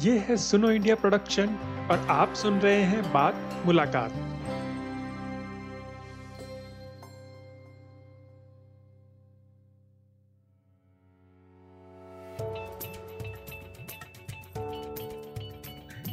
ये 0.00 0.18
है 0.18 0.36
सुनो 0.36 0.70
इंडिया 0.70 0.94
प्रोडक्शन 0.94 1.46
और 1.90 2.06
आप 2.10 2.34
सुन 2.34 2.58
रहे 2.58 2.82
हैं 2.82 3.12
बात 3.12 3.62
मुलाकात। 3.66 4.12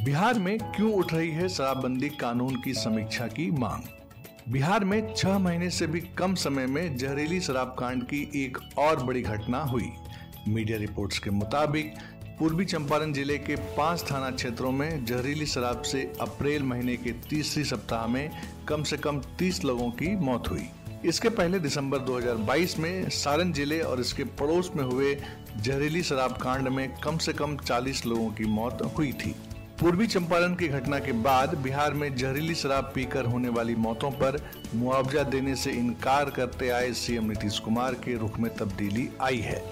बिहार 0.04 0.38
में 0.38 0.58
क्यों 0.58 0.92
उठ 0.92 1.12
रही 1.14 1.30
है 1.30 1.48
शराबबंदी 1.48 2.08
कानून 2.08 2.62
की 2.62 2.74
समीक्षा 2.74 3.26
की 3.26 3.50
मांग? 3.50 3.82
बिहार 4.52 4.84
में 4.84 5.14
छह 5.14 5.38
महीने 5.38 5.70
से 5.70 5.86
भी 5.86 6.00
कम 6.00 6.34
समय 6.34 6.66
में 6.66 6.96
जहरीली 6.96 7.40
शराब 7.40 7.76
कांड 7.78 8.02
की 8.02 8.30
एक 8.34 8.58
और 8.78 9.02
बड़ी 9.02 9.22
घटना 9.22 9.58
हुई। 9.58 9.92
मीडिया 10.48 10.78
रिपोर्ट्स 10.78 11.18
के 11.18 11.30
मुताबिक 11.30 11.94
पूर्वी 12.40 12.64
चंपारण 12.64 13.12
ज़िले 13.12 13.36
के 13.38 13.56
पाँच 13.76 14.04
थाना 14.10 14.30
क्षेत्रों 14.30 14.70
में 14.72 15.04
जहरीली 15.04 15.46
शराब 15.46 15.82
से 15.82 16.00
अप्रैल 16.20 16.62
महीने 16.62 16.96
के 16.96 17.10
तीसरी 17.30 17.64
सप्ताह 17.64 18.06
में 18.06 18.30
कम 18.68 18.82
से 18.82 18.96
कम 18.96 19.20
30 19.40 19.62
लोगों 19.64 19.90
की 19.90 20.14
मौत 20.16 20.48
हुई। 20.50 20.64
इसके 21.04 21.28
पहले 21.28 21.58
दिसंबर 21.58 21.98
2022 22.06 22.78
में 22.78 23.08
सारण 23.10 23.52
ज़िले 23.52 23.80
और 23.80 24.00
इसके 24.00 24.24
पड़ोस 24.40 24.70
में 24.76 24.82
हुए 24.84 25.14
जहरीली 25.56 26.02
शराब 26.02 26.36
कांड 26.42 26.68
में 26.68 26.88
कम 27.04 27.18
से 27.18 27.32
कम 27.32 27.56
40 27.56 28.04
लोगों 28.06 28.30
की 28.30 28.44
मौत 28.44 28.82
हुई 28.98 29.12
थी। 29.14 29.34
पूर्वी 29.80 30.06
चंपारण 30.06 30.54
की 30.54 30.68
घटना 30.68 30.98
के 30.98 31.12
बाद 31.20 31.54
बिहार 31.58 31.94
में 31.94 32.14
जहरीली 32.16 32.54
शराब 32.54 32.90
पीकर 32.94 33.24
होने 33.24 33.48
वाली 33.48 33.74
मौतों 33.78 34.10
पर 34.22 34.40
मुआवजा 34.74 35.22
देने 35.34 35.56
से 35.56 35.72
इनकार 35.72 36.30
करते 36.30 36.70
आए 36.70 36.92
सीएम 36.94 37.28
नीतीश 37.30 37.58
कुमार 37.58 37.94
के 38.04 38.16
रुख 38.18 38.38
में 38.38 38.54
तब्दीली 38.56 39.08
आई 39.22 39.38
है। 39.40 39.62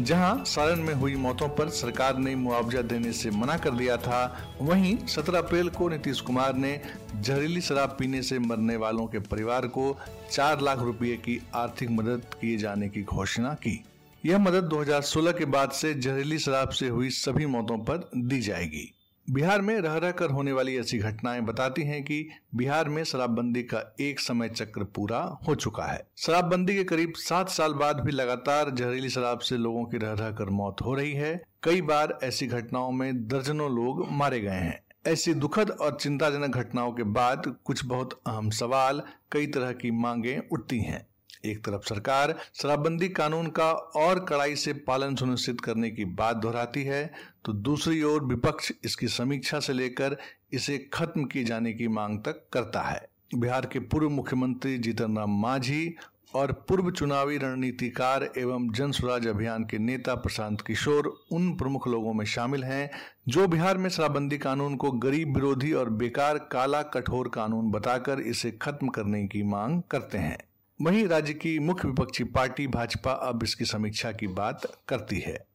जहाँ 0.00 0.44
सारण 0.44 0.82
में 0.82 0.94
हुई 0.94 1.14
मौतों 1.14 1.48
पर 1.48 1.68
सरकार 1.68 2.18
ने 2.18 2.34
मुआवजा 2.36 2.82
देने 2.82 3.12
से 3.12 3.30
मना 3.30 3.56
कर 3.58 3.70
दिया 3.70 3.96
था, 3.96 4.56
वहीं 4.62 4.96
17 5.06 5.38
अप्रैल 5.38 5.68
को 5.68 5.88
नीतीश 5.88 6.20
कुमार 6.20 6.54
ने 6.54 6.80
जहरीली 7.16 7.60
शराब 7.60 7.96
पीने 7.98 8.22
से 8.22 8.38
मरने 8.38 8.76
वालों 8.76 9.06
के 9.06 9.18
परिवार 9.18 9.66
को 9.66 9.96
चार 10.30 10.60
लाख 10.60 10.78
रुपए 10.78 11.16
की 11.16 11.40
आर्थिक 11.54 11.90
मदद 11.90 12.22
किए 12.40 12.56
जाने 12.56 12.88
की 12.88 13.02
घोषणा 13.02 13.54
की। 13.54 13.84
यह 14.26 14.38
मदद 14.38 14.68
2016 14.68 15.32
के 15.32 15.44
बाद 15.44 15.70
से 15.70 15.94
जहरीली 15.94 16.38
शराब 16.38 16.68
से 16.68 16.88
हुई 16.88 17.10
सभी 17.10 17.46
मौतों 17.46 17.78
पर 17.78 18.10
दी 18.16 18.40
जाएगी। 18.40 18.90
बिहार 19.30 19.60
में 19.60 19.80
रह 19.80 19.96
रह 19.96 20.10
कर 20.10 20.30
होने 20.30 20.52
वाली 20.52 20.76
ऐसी 20.78 20.98
घटनाएँ 20.98 21.40
बताती 21.40 21.82
हैं 21.82 22.02
कि 22.04 22.28
बिहार 22.54 22.88
में 22.88 23.04
शराबबंदी 23.04 23.62
का 23.62 23.96
एक 24.00 24.20
समय 24.20 24.48
चक्र 24.48 24.84
पूरा 24.84 25.38
हो 25.48 25.54
चुका 25.54 25.84
है। 25.84 26.06
शराबबंदी 26.16 26.74
के 26.74 26.84
करीब 26.84 27.12
सात 27.16 27.48
साल 27.48 27.72
बाद 27.72 28.00
भी 28.00 28.12
लगातार 28.12 28.70
जहरीली 28.70 29.08
शराब 29.08 29.38
से 29.38 29.56
लोगों 29.56 29.84
की 29.84 29.98
रह 29.98 30.12
रह 30.12 30.30
कर 30.30 30.50
मौत 30.50 30.76
हो 30.84 30.94
रही 30.94 31.12
है। 31.12 31.42
कई 31.62 31.80
बार 31.82 32.18
ऐसी 32.22 32.46
घटनाओं 32.46 32.92
में 32.92 33.28
दर्जनों 33.28 33.70
लोग 33.70 34.06
मारे 34.10 34.40
गए 34.40 34.60
हैं। 34.60 34.80
ऐसी 35.06 35.34
दुखद 35.34 35.70
और 35.70 35.98
चिंताजनक 36.00 36.56
घटनाओं 36.56 36.92
के 36.92 37.02
बाद 37.02 37.56
कुछ 37.64 37.84
बहुत 37.84 38.20
अहम 38.26 38.50
सवाल 38.50 39.02
कई 39.32 39.46
तरह 39.46 39.72
की 39.72 39.90
मांगे 39.90 40.42
उठती 40.52 40.78
हैं। 40.78 41.06
एक 41.44 41.64
तरफ़ 41.64 41.88
सरकार 41.88 42.34
शराबबंदी 42.54 43.08
कानून 43.08 43.46
का 43.48 43.70
और 43.96 44.24
कड़ाई 44.24 44.56
से 44.56 44.72
पालन 44.86 45.14
सुनिश्चित 45.14 45.60
करने 45.60 45.90
की 45.90 46.04
बात 46.14 46.36
दोहराती 46.36 46.82
है 46.82 47.04
तो 47.44 47.52
दूसरी 47.52 48.02
ओर 48.02 48.24
विपक्ष 48.24 48.72
इसकी 48.84 49.08
समीक्षा 49.08 49.60
से 49.60 49.72
लेकर 49.72 50.16
इसे 50.52 50.78
खत्म 50.92 51.24
किए 51.24 51.44
जाने 51.44 51.72
की 51.72 51.88
मांग 51.88 52.18
तक 52.18 52.44
करता 52.52 52.82
है। 52.82 53.06
बिहार 53.34 53.66
के 53.66 53.78
पूर्व 53.78 54.10
मुख्यमंत्री 54.10 54.76
जीतन 54.78 55.16
राम 55.16 55.40
मांझी 55.42 55.94
और 56.34 56.52
पूर्व 56.68 56.90
चुनावी 56.90 57.36
रणनीतिकार 57.38 58.28
एवं 58.38 58.72
जन 58.72 58.92
स्वराज 58.92 59.26
अभियान 59.26 59.64
के 59.64 59.78
नेता 59.78 60.14
प्रशांत 60.14 60.60
किशोर 60.60 61.06
उन 61.32 61.52
प्रमुख 61.56 61.86
लोगों 61.88 62.12
में 62.14 62.24
शामिल 62.24 62.64
हैं, 62.64 62.90
जो 63.28 63.46
बिहार 63.48 63.78
में 63.78 63.88
शराबबंदी 63.90 64.38
कानून 64.38 64.76
को 64.76 64.90
गरीब 64.90 65.34
विरोधी 65.34 65.72
और 65.72 65.90
बेकार 65.90 66.38
काला 66.52 66.82
कठोर 66.82 67.28
कानून 67.28 67.70
बताकर 67.70 68.20
इसे 68.20 68.50
खत्म 68.62 68.88
करने 68.88 69.24
की 69.26 69.42
मांग 69.42 69.82
करते 69.90 70.18
हैं। 70.18 70.38
वहीं 70.80 71.08
राज्य 71.08 71.34
की 71.34 71.58
मुख्य 71.58 71.88
विपक्षी 71.88 72.24
पार्टी 72.24 72.66
भाजपा 72.66 73.12
अब 73.12 73.42
इसकी 73.42 73.64
समीक्षा 73.64 74.12
की 74.12 74.26
बात 74.26 74.78
करती 74.88 75.20
है। 75.20 75.46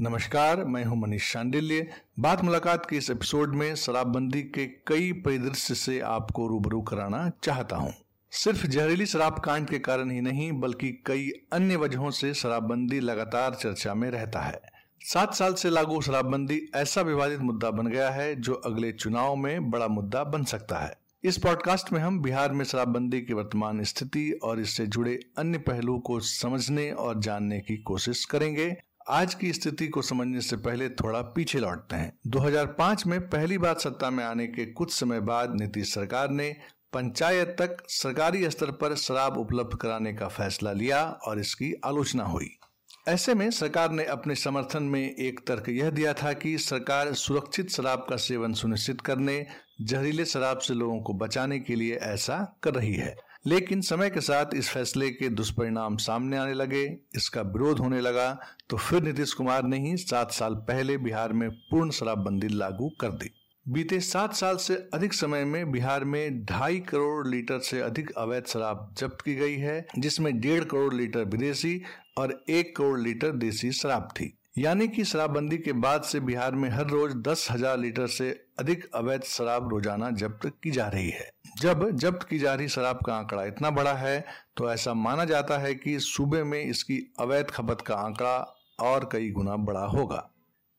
नमस्कार, 0.00 0.64
मैं 0.64 0.84
हूँ 0.84 0.98
मनीष 0.98 1.32
शांडिल्य। 1.32 1.86
बात 2.18 2.44
मुलाकात 2.44 2.86
के 2.90 2.96
इस 2.96 3.10
एपिसोड 3.10 3.54
में 3.54 3.74
शराबबंदी 3.74 4.42
के 4.42 4.66
कई 4.66 5.12
परिदृश्य 5.12 5.74
से 5.74 6.00
आपको 6.00 6.46
रूबरू 6.46 6.80
कराना 6.82 7.32
चाहता 7.42 7.76
हूँ। 7.76 7.94
सिर्फ़ 8.30 8.66
जहरीली 8.66 9.06
शराब 9.06 9.38
कांड 9.38 9.68
के 9.68 9.78
कारण 9.78 10.10
ही 10.10 10.20
नहीं, 10.20 10.52
बल्कि 10.52 11.02
कई 11.06 11.30
अन्य 11.52 11.76
वजहों 11.76 12.10
से 12.10 12.34
शराबबंदी 12.34 13.00
लगातार 13.00 13.54
चर्चा 13.54 13.94
में 13.94 14.10
रहता 14.10 14.40
है। 14.40 14.60
सात 15.00 15.34
साल 15.34 15.54
से 15.54 15.70
लागू 15.70 16.00
शराबबंदी 16.00 16.70
ऐसा 16.74 17.00
विवादित 17.00 17.40
मुद्दा 17.40 17.70
बन 17.70 17.86
गया 17.86 18.10
है 18.10 18.40
जो 18.40 18.54
अगले 18.54 18.92
चुनाव 18.92 19.36
में 19.36 19.70
बड़ा 19.70 19.88
मुद्दा 19.88 20.24
बन 20.24 20.44
सकता 20.44 20.78
है। 20.78 20.94
इस 21.24 21.38
पॉडकास्ट 21.38 21.92
में 21.92 22.00
हम 22.00 22.22
बिहार 22.22 22.52
में 22.52 22.64
शराबबंदी 22.64 23.20
की 23.20 23.34
वर्तमान 23.34 23.84
स्थिति 23.84 24.30
और 24.30 24.60
इससे 24.60 24.86
जुड़े 24.86 25.20
अन्य 25.38 25.58
पहलुओं 25.58 25.98
को 25.98 26.20
समझने 26.20 26.90
और 26.90 27.20
जानने 27.20 27.60
की 27.60 27.76
कोशिश 27.76 28.24
करेंगे। 28.24 28.76
आज 29.08 29.34
की 29.34 29.52
स्थिति 29.52 29.88
को 29.88 30.02
समझने 30.02 30.40
से 30.40 30.56
पहले 30.56 30.88
थोड़ा 30.88 31.22
पीछे 31.22 31.58
लौटते 31.58 31.96
हैं। 31.96 32.18
2005 32.26 33.06
में 33.06 33.20
पहली 33.20 33.58
बार 33.58 33.74
सत्ता 33.74 34.10
में 34.10 34.24
आने 34.24 34.46
के 34.46 34.66
कुछ 34.66 34.92
समय 34.92 35.20
बाद 35.20 35.60
नीतीश 35.60 35.94
सरकार 35.94 36.30
ने 36.30 36.56
पंचायत 36.92 37.48
तक 37.48 37.76
सरकारी 37.88 38.50
स्तर 38.50 38.70
पर 38.70 38.94
शराब 38.94 39.38
उपलब्ध 39.38 39.78
कराने 39.78 40.12
का 40.12 40.28
फैसला 40.28 40.72
लिया 40.72 41.04
और 41.04 41.40
इसकी 41.40 41.74
आलोचना 41.84 42.24
हुई। 42.24 42.56
ऐसे 43.06 43.34
में 43.34 43.50
सरकार 43.50 43.90
ने 43.90 44.04
अपने 44.04 44.34
समर्थन 44.34 44.82
में 44.82 45.00
एक 45.00 45.40
तर्क 45.46 45.68
यह 45.68 45.90
दिया 45.90 46.12
था 46.12 46.32
कि 46.32 46.56
सरकार 46.58 47.12
सुरक्षित 47.12 47.70
शराब 47.70 48.04
का 48.10 48.16
सेवन 48.16 48.52
सुनिश्चित 48.52 49.00
करने, 49.00 49.46
जहरीले 49.80 50.24
शराब 50.24 50.58
से 50.58 50.74
लोगों 50.74 51.00
को 51.00 51.14
बचाने 51.14 51.58
के 51.58 51.74
लिए 51.74 51.94
ऐसा 51.94 52.36
कर 52.62 52.74
रही 52.74 52.94
है। 52.94 53.14
लेकिन 53.46 53.80
समय 53.80 54.10
के 54.10 54.20
साथ 54.20 54.54
इस 54.54 54.70
फैसले 54.70 55.10
के 55.10 55.28
दुष्परिणाम 55.28 55.96
सामने 55.96 56.36
आने 56.36 56.54
लगे, 56.54 56.84
इसका 57.16 57.42
विरोध 57.42 57.78
होने 57.78 58.00
लगा 58.00 58.30
तो 58.70 58.76
फिर 58.76 59.02
नीतीश 59.02 59.32
कुमार 59.32 59.62
ने 59.62 59.78
ही 59.80 59.96
सात 59.96 60.32
साल 60.32 60.54
पहले 60.68 60.96
बिहार 60.98 61.32
में 61.32 61.50
पूर्ण 61.50 61.90
शराबबंदी 61.90 62.48
लागू 62.48 62.90
कर 63.00 63.12
दी। 63.12 63.30
बीते 63.66 63.98
सात 64.00 64.34
साल 64.34 64.56
से 64.56 64.74
अधिक 64.94 65.12
समय 65.14 65.44
में 65.44 65.70
बिहार 65.72 66.04
में 66.04 66.44
ढाई 66.44 66.78
करोड़ 66.80 67.26
लीटर 67.28 67.58
से 67.60 67.80
अधिक 67.80 68.10
अवैध 68.18 68.46
शराब 68.46 68.94
जब्त 68.98 69.20
की 69.24 69.34
गई 69.34 69.56
है, 69.56 69.86
जिसमें 69.98 70.38
डेढ़ 70.40 70.64
करोड़ 70.64 70.94
लीटर 70.94 71.24
विदेशी 71.24 71.82
और 72.20 72.42
एक 72.50 72.76
करोड़ 72.76 72.98
लीटर 73.00 73.32
देसी 73.38 73.72
शराब 73.72 74.08
थी। 74.12 74.36
यानी 74.58 74.86
कि 74.88 75.04
शराबबंदी 75.04 75.56
के 75.58 75.72
बाद 75.74 76.02
से 76.02 76.20
बिहार 76.20 76.54
में 76.54 76.68
हर 76.70 76.86
रोज 76.88 77.12
दस 77.18 77.46
हज़ार 77.50 77.78
लीटर 77.78 78.06
से 78.08 78.30
अधिक 78.58 78.88
अवैध 78.94 79.22
शराब 79.26 79.68
रोज़ाना 79.68 80.10
जब्त 80.12 80.46
की 80.62 80.70
जा 80.70 80.86
रही 80.88 81.10
है। 81.10 81.30
जब 81.60 81.88
जब्त 81.92 82.26
की 82.28 82.38
जा 82.38 82.54
रही 82.54 82.68
शराब 82.68 82.98
का 83.06 83.14
आंकड़ा 83.14 83.44
इतना 83.44 83.70
बड़ा 83.70 83.92
है 83.94 84.24
तो 84.56 84.70
ऐसा 84.72 84.94
माना 84.96 85.24
जाता 85.26 85.58
है 85.58 85.74
कि 85.74 85.98
सूबे 86.00 86.42
में 86.44 86.62
इसकी 86.62 86.98
अवैध 87.20 87.50
खपत 87.50 87.80
का 87.80 87.94
आंकड़ा 87.96 88.36
और 88.80 89.08
कई 89.12 89.30
गुना 89.30 89.56
बड़ा 89.62 89.84
होगा। 89.86 90.28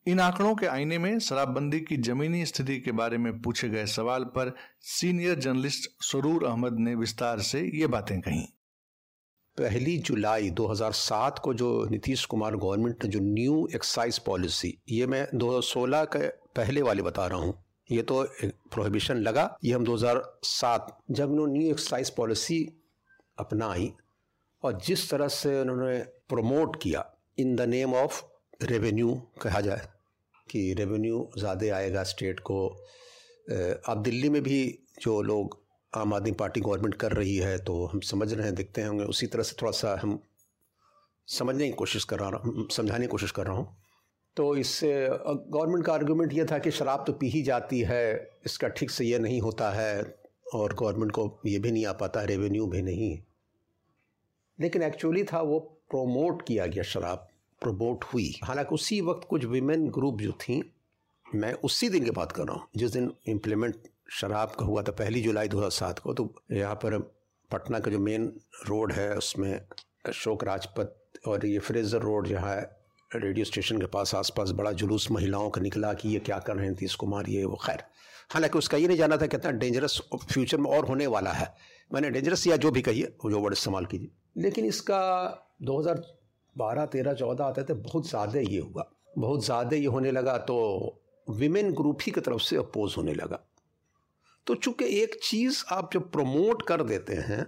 इन 0.06 0.20
आंकड़ों 0.20 0.54
के 0.56 0.66
आईने 0.68 0.98
में 0.98 1.18
शराबबंदी 1.20 1.80
की 1.80 1.98
जमीनी 2.00 2.46
स्थिति 2.46 2.80
के 2.80 2.92
बारे 2.94 3.18
में 3.18 3.42
पूछे 3.42 3.70
गए 3.70 3.86
सवाल 3.88 4.24
पर 4.36 4.56
सीनियर 4.92 5.40
जर्नलिस्ट 5.40 5.90
सरूर 6.04 6.46
अहमद 6.46 6.80
ने 6.80 6.96
विस्तार 6.96 7.40
से 7.42 7.62
ये 7.74 7.88
बातें 7.88 8.20
कही। 8.22 8.48
पहली 9.58 9.98
जुलाई 10.00 10.50
2007 10.52 11.40
को 11.44 11.54
जो 11.54 11.70
नीतीश 11.92 12.26
कुमार 12.26 12.56
गवर्नमेंट 12.56 13.04
ने 13.04 13.10
जो 13.10 13.20
न्यू 13.22 13.68
एक्साइज 13.76 14.18
पॉलिसी, 14.20 14.78
ये 14.90 15.08
मैं 15.08 15.26
2016 15.36 16.06
के 16.16 16.28
पहले 16.56 16.82
वाले 16.82 17.02
बता 17.04 17.26
रहा 17.28 17.40
हूँ, 17.40 17.54
ये 17.90 18.02
तो 18.02 18.24
प्रोहिबिशन 18.72 19.18
लगा, 19.18 19.56
ये 19.64 19.74
हम 19.74 19.86
2007 19.86 20.92
जब 21.12 21.32
उन्होंने 21.32 21.60
न्यू 21.60 21.72
एक्साइज 21.72 22.10
पॉलिसी 22.16 22.60
अपनाई 23.38 23.92
और 24.64 24.80
जिस 24.86 25.10
तरह 25.12 25.28
से 25.30 25.60
उन्होंने 25.62 25.98
प्रमोट 26.30 26.82
किया 26.82 27.06
in 27.38 27.56
the 27.56 27.62
name 27.70 27.94
of 27.96 28.22
revenue 28.64 29.14
कहा 29.42 29.62
जाए, 29.62 29.88
कि 30.50 30.74
रेवेन्यू 30.74 31.30
ज़्यादा 31.38 31.76
आएगा 31.76 32.04
स्टेट 32.04 32.40
को 32.40 32.68
अब 33.90 34.02
दिल्ली 34.04 34.30
में 34.30 34.42
भी 34.44 34.64
जो 35.02 35.22
लोग 35.22 35.61
आम 35.94 36.14
आदमी 36.14 36.32
पार्टी 36.32 36.62
गवर्नमेंट 36.62 36.96
कर 36.96 37.12
रही 37.12 37.36
है 37.38 37.58
तो 37.60 37.86
हम 37.86 38.00
समझ 38.02 38.34
रहे 38.34 38.46
हैं, 38.46 38.56
देखते 38.56 38.84
होंगे 38.84 39.04
उसी 39.04 39.28
तरह 39.28 39.44
से 39.44 39.56
थोड़ा 39.62 39.72
सा 39.72 39.98
हम 40.02 40.20
समझने 41.28 41.66
की 41.68 41.74
कोशिश 41.74 42.04
कर 42.04 42.20
रहा 42.20 42.30
हूँ 42.30 42.68
समझाने 42.72 43.06
की 43.06 43.08
कोशिश 43.08 43.32
कर 43.32 43.48
रहा 43.48 43.56
हूँ। 43.56 43.76
तो 44.38 44.56
इससे 44.56 44.94
गवर्नमेंट 45.10 45.86
का 45.86 45.94
आर्गूमेंट 45.94 46.34
ये 46.34 46.46
था 46.52 46.58
कि 46.60 46.72
शराब 46.72 47.04
तो 47.08 47.14
पी 47.14 47.30
ही 47.30 47.42
जाती 47.44 47.80
है, 47.82 48.30
इसका 48.46 48.68
ठीक 48.70 48.92
से 48.92 49.06
ये 49.06 49.20
नहीं 49.20 49.42
होता 49.42 49.70
है, 49.72 50.16
और 50.54 50.74
गवर्नमेंट 50.74 51.12
को 51.12 51.40
ये 51.46 51.60
भी 51.60 51.72
नहीं 51.72 51.86
आ 51.86 51.94
पाता 51.94 52.24
रेवेन्यू 52.24 52.68
भी 52.68 52.82
नहीं। 52.82 53.18
लेकिन 54.60 54.84
एक्चुअली 54.84 55.24
था, 55.24 55.42
वो 55.42 55.60
प्रोमोट 55.90 56.42
किया 56.48 56.66
गया 56.66 56.84
शराब 56.86 57.28
प्रमोट 57.62 58.04
हुई। 58.04 58.34
हालाँकि 58.44 58.76
उसी 58.76 59.02
वक्त 59.02 59.28
कुछ 59.30 59.46
वीमेन 59.46 59.88
ग्रुप 59.90 60.22
जो 60.22 60.32
थी, 60.42 60.62
मैं 61.26 61.54
उसी 61.64 61.90
दिन 61.90 62.04
की 62.06 62.12
बात 62.12 62.32
कर 62.32 62.44
रहा 62.44 62.56
हूँ, 62.56 62.68
जिस 62.78 62.92
दिन 62.92 63.12
इम्प्लीमेंट 63.28 63.88
शराब 64.12 64.52
का 64.52 64.66
हुआ 64.66 64.82
था 64.82 64.92
पहली 64.94 65.22
जुलाई 65.22 65.48
2007 65.48 66.00
को 66.00 66.14
तो 66.14 66.34
यहाँ 66.52 66.76
पर 66.76 66.98
पटना 67.52 67.80
का 67.80 67.92
जो 67.92 68.00
मेन 68.00 68.26
रोड 68.68 68.92
है, 68.92 69.14
उसमें 69.16 69.54
अशोक 70.08 70.44
राजपथ 70.44 71.28
और 71.28 71.46
ये 71.46 71.60
फ्रेजर 71.60 72.02
रोड 72.02 72.28
जहाँ 72.28 72.56
है 72.56 72.80
रेडियो 73.12 73.46
स्टेशन 73.46 73.78
के 73.78 73.86
पास 73.88 74.14
आसपास 74.16 74.52
बड़ा 74.54 74.72
जुलूस 74.74 75.10
महिलाओं 75.12 75.50
का 75.50 75.62
निकला 75.62 75.94
कि 75.94 76.10
ये 76.10 76.20
क्या 76.22 76.38
कर 76.40 76.56
रहे 76.56 76.66
हैं 76.66 76.72
नीतीश 76.72 76.96
कुमार, 76.96 77.30
ये 77.30 77.44
वो 77.46 77.56
खैर। 77.66 77.84
हालाँकि 78.32 78.58
उसका 78.58 78.78
ये 78.78 78.88
नहीं 78.88 78.98
जाना 78.98 79.18
था 79.18 79.26
कितना 79.28 79.52
डेंजरस 79.54 80.00
फ्यूचर 80.16 80.58
में 80.58 80.70
और 80.72 80.86
होने 80.86 81.08
वाला 81.08 81.32
है। 81.32 81.54
मैंने 81.92 82.10
डेंजरस 82.12 82.48
या 82.48 82.58
जो 82.58 82.72
भी 82.72 82.82
कहिए 82.82 83.14
जो 83.26 83.40
वर्ड 83.40 83.54
इस्तेमाल 83.54 83.86
कीजिए। 83.86 84.10
लेकिन 84.38 84.66
इसका 84.66 85.00
2012 85.64 86.86
13 86.88 87.14
14 87.14 87.44
आते 87.44 87.64
थे, 87.64 87.74
बहुत 87.74 88.10
ज़्यादा 88.10 88.40
ये 88.40 88.60
हुआ। 88.60 88.90
बहुत 89.18 89.46
ज़्यादा 89.46 89.78
ये 89.78 89.86
होने 89.88 90.12
लगा 90.12 90.38
तो 90.40 90.58
विमेन 91.28 91.74
ग्रुप 91.74 92.00
ही 92.02 92.12
की 92.12 92.22
तरफ़ 92.22 92.42
से 92.42 92.56
अपोज 92.58 92.96
होने 92.98 93.14
लगा। 93.14 93.40
तो 94.48 94.56
चूँकि 94.56 94.86
एक 95.02 95.20
चीज़ 95.24 95.64
आप 95.72 95.90
जब 95.94 96.12
प्रमोट 96.12 96.62
कर 96.68 96.84
देते 96.84 97.16
हैं, 97.16 97.46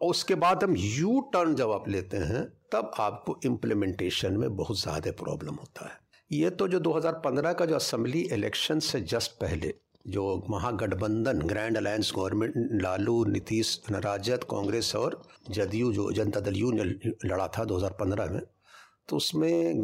और 0.00 0.10
उसके 0.10 0.34
बाद 0.34 0.64
हम 0.64 0.74
यू 0.76 1.20
टर्न 1.32 1.54
जब 1.54 1.70
आप 1.70 1.88
लेते 1.88 2.16
हैं, 2.16 2.44
तब 2.72 2.90
आपको 2.98 3.38
इम्प्लीमेंटेशन 3.44 4.36
में 4.36 4.56
बहुत 4.56 4.80
ज़्यादा 4.80 5.10
प्रॉब्लम 5.22 5.54
होता 5.54 5.86
है। 5.86 5.98
ये 6.30 6.50
तो 6.50 6.68
जो 6.68 6.80
2015 6.80 7.52
का 7.52 7.66
जो 7.66 7.74
असेंबली 7.74 8.20
इलेक्शन 8.32 8.78
से 8.80 9.00
जस्ट 9.02 9.30
पहले, 9.40 9.74
जो 10.06 10.46
महागठबंधन 10.50 11.40
grand 11.42 11.76
alliance 11.76 12.12
government 12.16 12.82
Lalu, 12.82 13.24
Nitish, 13.24 13.80
Rajad, 13.90 14.44
Congress 14.50 14.94
और 14.96 15.20
जदयू, 15.50 15.92
जो 15.92 16.10
जनता 16.12 16.40
दल 16.40 16.56
यू 16.56 16.70
ने 16.72 16.84
लड़ा 17.24 17.48
था 17.48 17.64
2015 17.64 18.30
में 18.30 18.42
तो 19.08 19.16
उसमें 19.16 19.82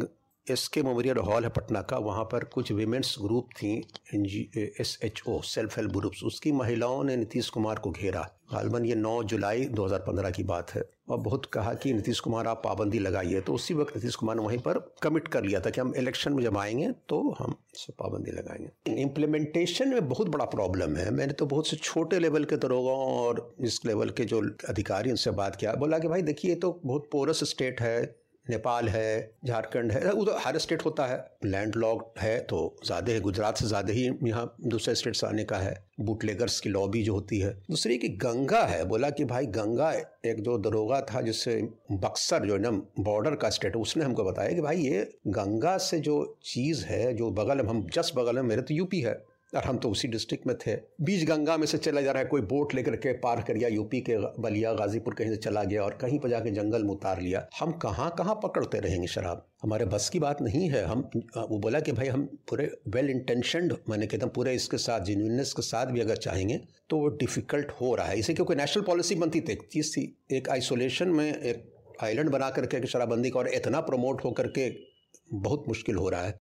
एस 0.51 0.67
के 0.67 0.81
मेमोरियल 0.83 1.17
हॉल 1.17 1.43
है 1.43 1.49
पटना 1.49 1.81
का, 1.81 1.97
वहाँ 1.97 2.23
पर 2.23 2.43
कुछ 2.43 2.71
वीमेंस 2.71 3.15
ग्रुप 3.21 3.49
थी 3.55 3.87
N 4.13 4.23
G 4.23 4.49
S 4.79 4.99
H 5.03 5.21
O 5.27 5.41
self 5.41 5.77
help 5.77 5.91
groups 5.91 6.23
उसकी 6.23 6.51
महिलाओं 6.51 7.03
ने 7.03 7.17
नीतीश 7.17 7.49
कुमार 7.49 7.79
को 7.79 7.91
घेरा। 7.91 8.29
गालबन, 8.53 8.85
ये 8.85 8.95
9 8.95 9.23
जुलाई 9.23 9.65
2015 9.65 10.31
की 10.31 10.43
बात 10.43 10.71
है। 10.71 10.89
और 11.09 11.17
बहुत 11.17 11.45
कहा 11.45 11.73
कि 11.73 11.93
नीतीश 11.93 12.19
कुमार, 12.19 12.47
आप 12.47 12.61
पाबंदी 12.65 12.99
लगाइए। 12.99 13.41
तो 13.41 13.53
उसी 13.53 13.73
वक्त 13.73 13.95
नीतीश 13.95 14.15
कुमार 14.15 14.35
ने 14.35 14.43
वहीं 14.43 14.57
पर 14.57 14.93
कमिट 15.01 15.27
कर 15.27 15.43
लिया 15.43 15.59
था 15.59 15.69
कि 15.69 15.81
हम 15.81 15.93
इलेक्शन 15.95 16.33
में 16.33 16.43
जब 16.43 16.57
आएँगे 16.57 16.91
तो 16.91 17.35
हम 17.39 17.55
इस 17.75 17.87
पाबंदी 17.99 18.31
लगाएँगे। 18.31 19.01
इम्प्लीमेंटेशन 19.01 19.89
में 19.89 20.09
बहुत 20.09 20.29
बड़ा 20.29 20.45
प्रॉब्लम 20.45 20.95
है। 20.95 21.11
मैंने 21.11 21.33
तो 21.33 21.45
बहुत 21.45 21.67
से 21.67 21.77
छोटे 21.77 22.19
लेवल 22.19 22.45
के 22.45 22.57
दरोगाओं 22.57 23.05
और 23.05 23.55
इस 23.61 23.85
लेवल 23.85 24.09
के 24.09 24.25
जो 24.25 24.41
अधिकारी 24.69 25.09
उनसे 25.09 25.31
बात 25.31 25.55
किया। 25.55 25.73
बोला 25.73 25.99
कि 25.99 26.07
भाई 26.07 26.21
देखिए 26.21 26.55
तो 26.55 26.81
बहुत 26.85 27.09
पोरस 27.11 27.43
स्टेट 27.43 27.81
है। 27.81 28.22
नेपाल 28.47 28.87
है, 28.89 29.31
झारखंड 29.45 29.91
है, 29.91 30.09
उधर 30.11 30.37
हर 30.39 30.57
स्टेट 30.57 30.85
होता 30.85 31.05
है। 31.05 31.17
लैंड 31.45 31.75
लॉक 31.75 32.13
है 32.19 32.39
तो 32.41 32.75
ज़्यादा 32.85 33.11
है, 33.13 33.19
गुजरात 33.21 33.57
से 33.57 33.65
ज़्यादा 33.67 33.93
ही 33.93 34.03
यहाँ 34.23 34.55
दूसरे 34.63 34.95
स्टेट 34.95 35.15
से 35.15 35.27
आने 35.27 35.43
का 35.43 35.57
है। 35.57 35.75
बुटलेगर्स 36.01 36.59
की 36.59 36.69
लॉबी 36.69 37.03
जो 37.03 37.13
होती 37.13 37.39
है। 37.39 37.51
दूसरी 37.69 37.97
की 37.97 38.07
गंगा 38.17 38.63
है, 38.63 38.83
बोला 38.85 39.09
कि 39.09 39.25
भाई 39.25 39.45
गंगा 39.47 39.91
एक 40.25 40.41
जो 40.41 40.57
दरोगा 40.59 41.01
था 41.03 41.21
जिससे 41.21 41.55
बक्सर 41.93 42.45
जो 42.47 42.53
है 42.53 42.59
ना 42.61 42.71
बॉर्डर 42.99 43.35
का 43.35 43.49
स्टेट 43.49 43.75
उसने 43.75 44.05
हमको 44.05 44.23
बताया 44.23 44.53
कि 44.53 44.61
भाई 44.61 44.77
ये 44.77 45.09
गंगा 45.29 45.77
से 45.79 45.99
जो 45.99 46.15
चीज़ 46.43 46.85
है, 46.85 47.13
जो 47.13 47.29
बगल 47.31 47.65
हम 47.67 47.87
जस्ट 47.93 48.15
बगल 48.15 48.35
में 48.35 48.43
मेरे 48.43 48.61
तो 48.61 48.73
यूपी 48.73 49.01
है। 49.01 49.21
और 49.55 49.63
हम 49.63 49.77
तो 49.77 49.89
उसी 49.89 50.07
डिस्ट्रिक्ट 50.07 50.47
में 50.47 50.55
थे। 50.57 50.75
बीच 51.01 51.23
गंगा 51.25 51.57
में 51.57 51.65
से 51.67 51.77
चला 51.77 52.01
जा 52.01 52.11
रहा 52.11 52.23
है, 52.23 52.27
कोई 52.29 52.41
बोट 52.43 52.73
लेकर 52.75 52.95
के 52.95 53.13
पार 53.19 53.41
कर 53.41 53.53
गया 53.53 53.69
यूपी 53.69 54.01
के 54.01 54.17
बलिया, 54.41 54.73
गाजीपुर 54.73 55.13
कहीं 55.13 55.29
से 55.29 55.35
चला 55.37 55.63
गया 55.63 55.83
और 55.83 55.97
कहीं 56.01 56.19
पर 56.19 56.29
जाके 56.29 56.51
जंगल 56.51 56.83
में 56.83 56.89
उतार 56.89 57.21
लिया। 57.21 57.47
हम 57.59 57.71
कहाँ 57.79 58.09
कहाँ 58.17 58.39
पकड़ते 58.43 58.79
रहेंगे 58.79 59.07
शराब? 59.07 59.45
हमारे 59.63 59.85
बस 59.85 60.09
की 60.09 60.19
बात 60.19 60.41
नहीं 60.41 60.69
है। 60.69 60.83
हम, 60.85 61.09
वो 61.39 61.59
बोला 61.59 61.79
कि 61.79 61.91
भाई 61.91 62.07
हम 62.07 62.25
पूरे 62.49 62.69
वेल 62.87 63.09
इंटेंशनड 63.09 63.75
मैंने 63.89 64.07
कहता 64.07 64.25
हूँ 64.25 64.33
पूरे 64.33 64.53
इसके 64.55 64.77
साथ 64.79 65.05
जेन्यूननेस 65.05 65.53
के 65.53 65.61
साथ 65.61 65.85
भी 65.87 66.01
अगर 66.01 66.15
चाहेंगे 66.17 66.59
तो 66.89 66.97
वो 66.97 67.07
डिफ़िकल्ट 67.17 67.71
हो 67.81 67.93
रहा 67.95 68.07
है। 68.07 68.19
इसे 68.19 68.33
क्योंकि 68.33 68.55
नेशनल 68.55 68.83
पॉलिसी 68.83 69.15
बनती 69.15 69.41
थी? 69.41 69.51
एक 69.51 69.67
चीज़ 69.71 69.91
थी, 69.91 70.03
एक 70.31 70.49
आइसोलेशन 70.49 71.09
में 71.09 71.25
एक 71.27 71.71
आइलैंड 72.01 72.29
बना 72.29 72.49
करके 72.49 72.85
शराबबंदी 72.87 73.29
का 73.29 73.39
और 73.39 73.47
इतना 73.49 73.79
प्रमोट 73.81 74.23
होकर 74.25 74.47
के 74.49 74.69
बहुत 75.33 75.63
मुश्किल 75.67 75.95
हो 75.95 76.09
रहा 76.09 76.21
है। 76.21 76.35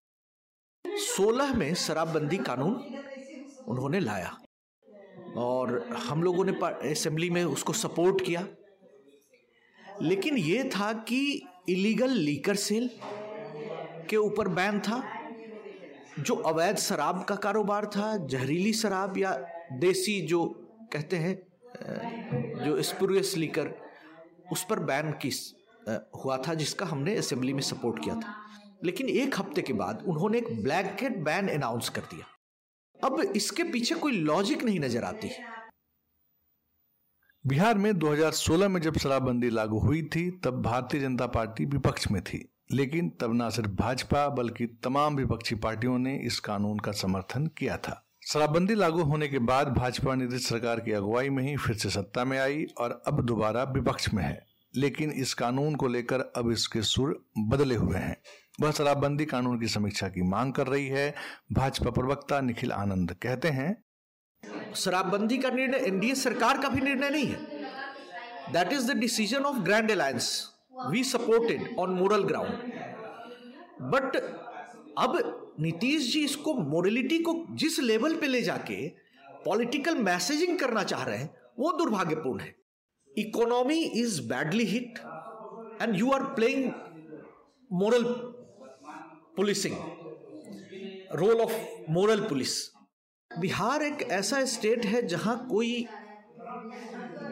सोलह 0.97 1.53
में 1.55 1.75
शराबबंदी 1.75 2.39
कानून 2.39 2.75
उन्होंने 3.69 4.01
लाया। 4.01 4.37
और 5.37 5.87
हम 5.99 6.23
लोगों 6.23 6.45
ने 6.45 6.53
असेंबली 6.91 7.31
में 7.31 7.45
उसको 7.45 7.73
सपोर्ट 7.73 8.25
किया। 8.25 8.47
लेकिन 10.03 10.37
ये 10.37 10.65
था 10.65 10.93
कि 10.93 11.21
इलीगल 11.69 12.11
लीकर 12.11 12.57
सेल 12.57 12.91
के 14.11 14.17
ऊपर 14.17 14.49
बैन 14.49 14.81
था, 14.81 15.03
जो 16.19 16.35
अवैध 16.35 16.77
शराब 16.77 17.23
का 17.25 17.35
कारोबार 17.37 17.87
था, 17.87 18.17
जहरीली 18.27 18.73
शराब 18.73 19.19
या 19.19 19.33
देसी 19.73 20.21
जो 20.21 20.45
कहते 20.93 21.17
हैं 21.17 21.35
जो 22.65 22.83
स्पुरियस 22.83 23.37
लीकर 23.37 23.75
उस 24.53 24.65
पर 24.71 24.79
बैन 24.81 25.13
किस 25.13 25.39
हुआ 26.25 26.37
था, 26.39 26.55
जिसका 26.55 26.87
हमने 26.87 27.17
असेंबली 27.17 27.53
में 27.53 27.63
सपोर्ट 27.63 28.03
किया 28.05 28.15
था। 28.15 28.35
लेकिन 28.85 29.09
एक 29.09 29.39
हफ़्ते 29.39 29.63
के 29.63 29.73
बाद 29.73 30.05
उन्होंने 30.07 30.39
एक 30.39 30.63
ब्लैंकेट 30.63 31.17
बैन 31.17 31.49
अनाउंस 31.49 31.89
कर 31.89 32.01
दिया। 32.01 32.27
अब 33.05 33.21
इसके 33.21 33.63
पीछे 33.63 33.95
कोई 33.95 34.13
लॉजिक 34.13 34.65
नहीं 34.65 34.81
नज़र 34.81 35.05
आती। 35.05 35.31
बिहार 37.47 37.79
में 37.79 37.99
2016 37.99 38.69
में 38.69 38.81
जब 38.81 38.97
शराबबंदी 38.97 39.51
लागू 39.51 39.79
हुई 39.79 40.03
थी, 40.03 40.31
तब 40.31 40.63
भारतीय 40.63 41.01
जनता 41.01 41.27
पार्टी 41.27 41.65
विपक्ष 41.65 42.11
में 42.11 42.23
थी। 42.23 42.49
लेकिन 42.73 43.11
तब 43.21 43.31
न 43.35 43.51
सिर्फ़ 43.51 43.71
भाजपा, 43.71 44.29
बल्कि 44.29 44.67
तमाम 44.67 45.17
विपक्षी 45.17 45.55
पार्टियों 45.55 45.99
ने 45.99 46.17
इस 46.17 46.41
कानून 46.41 46.79
का 46.79 46.93
समर्थन 46.93 47.47
किया 47.47 47.77
था। 47.77 48.09
शराबबंदी 48.27 48.75
लागू 48.75 49.03
होने 49.03 49.29
के 49.29 49.39
बाद 49.39 49.69
भाजपा 49.69 50.15
नीतीश 50.15 50.49
सरकार 50.49 50.81
की 50.81 50.93
अगुवाई 50.93 51.29
में 51.29 51.43
ही 51.43 51.57
फिर 51.57 51.77
से 51.77 51.91
सत्ता 51.91 52.25
में 52.25 52.39
आई 52.39 52.67
और 52.79 53.03
अब 53.07 53.27
दोबारा 53.27 53.63
विपक्ष 53.63 54.15
में 54.15 54.25
है। 54.25 54.47
लेकिन 54.77 55.11
इस 55.11 55.35
कानून 55.35 55.75
को 55.75 55.89
लेकर 55.89 56.21
अब 56.21 56.51
इसके 56.51 56.83
सुर 56.83 57.25
बदले 57.39 57.75
हुए 57.75 57.97
हैं। 57.97 58.17
वह 58.59 58.71
शराबबंदी 58.71 59.25
कानून 59.25 59.59
की 59.61 59.69
समीक्षा 59.69 60.09
की 60.09 60.23
मांग 60.23 60.53
कर 60.53 60.67
रही 60.67 60.87
है। 60.89 61.15
भाजपा 61.53 61.91
प्रवक्ता 61.91 62.41
निखिल 62.41 62.73
आनंद 62.73 63.13
कहते 63.23 63.49
हैं, 63.49 63.71
शराबबंदी 64.75 65.39
का 65.39 65.51
निर्णय 65.51 65.85
एनडीए 65.87 66.15
सरकार 66.15 66.59
का 66.63 66.69
भी 66.69 66.81
निर्णय 66.81 67.11
नहीं 67.11 67.27
है। 67.27 68.53
That 68.53 68.73
is 68.73 68.91
the 68.93 68.97
decision 68.99 69.45
of 69.45 69.59
grand 69.61 69.91
alliance 69.91 70.29
we 70.91 71.03
supported 71.05 71.77
on 71.79 71.91
moral 71.91 72.23
ground 72.25 72.53
but 73.93 74.17
अब 74.99 75.55
नीतीश 75.61 76.13
जी 76.13 76.25
इसको 76.25 76.55
मोरलिटी 76.55 77.19
को 77.19 77.35
जिस 77.57 77.79
लेवल 77.81 78.15
पे 78.17 78.27
ले 78.27 78.43
जाके 78.43 78.77
पॉलिटिकल 79.45 79.95
मैसेजिंग 80.01 80.59
करना 80.59 80.83
चाह 80.85 81.03
रहे 81.05 81.19
हैं, 81.19 81.31
वो 81.59 81.73
दुर्भाग्यपूर्ण 81.79 82.41
है। 82.41 82.55
Economy 83.11 83.83
is 84.01 84.21
badly 84.29 84.65
hit 84.67 84.99
and 85.83 85.97
you 85.97 86.11
are 86.11 86.23
playing 86.35 86.71
moral 87.71 88.05
policing 89.37 89.77
role 91.13 91.41
of 91.41 91.53
moral 91.91 92.21
police 92.21 92.55
Bihar 93.39 93.83
एक 93.83 94.03
ऐसा 94.03 94.45
स्टेट 94.45 94.85
है 94.87 95.03
जहाँ 95.07 95.37
कोई 95.51 95.99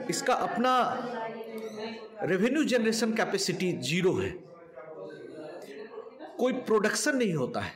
इसका 0.08 0.34
अपना 0.34 0.72
रेवेन्यू 2.22 2.64
जनरेशन 2.64 3.12
कैपेसिटी 3.14 3.72
ज़ीरो 3.72 4.12
है। 4.12 4.30
कोई 6.38 6.52
प्रोडक्शन 6.52 7.16
नहीं 7.16 7.34
होता 7.34 7.60
है। 7.60 7.72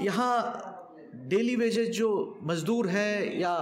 यहाँ 0.00 0.74
डेली 1.14 1.56
वेजेस 1.56 1.88
जो 1.88 2.38
मजदूर 2.42 2.88
हैं 2.88 3.38
या 3.38 3.54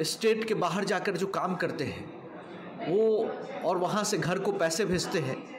स्टेट 0.00 0.44
के 0.44 0.54
बाहर 0.54 0.84
जाकर 0.84 1.16
जो 1.16 1.26
काम 1.26 1.56
करते 1.56 1.84
हैं, 1.84 2.04
वो 2.88 3.28
और 3.64 3.78
वहाँ 3.78 4.04
से 4.04 4.18
घर 4.18 4.38
को 4.38 4.52
पैसे 4.52 4.84
भेजते 4.84 5.18
हैं 5.18 5.57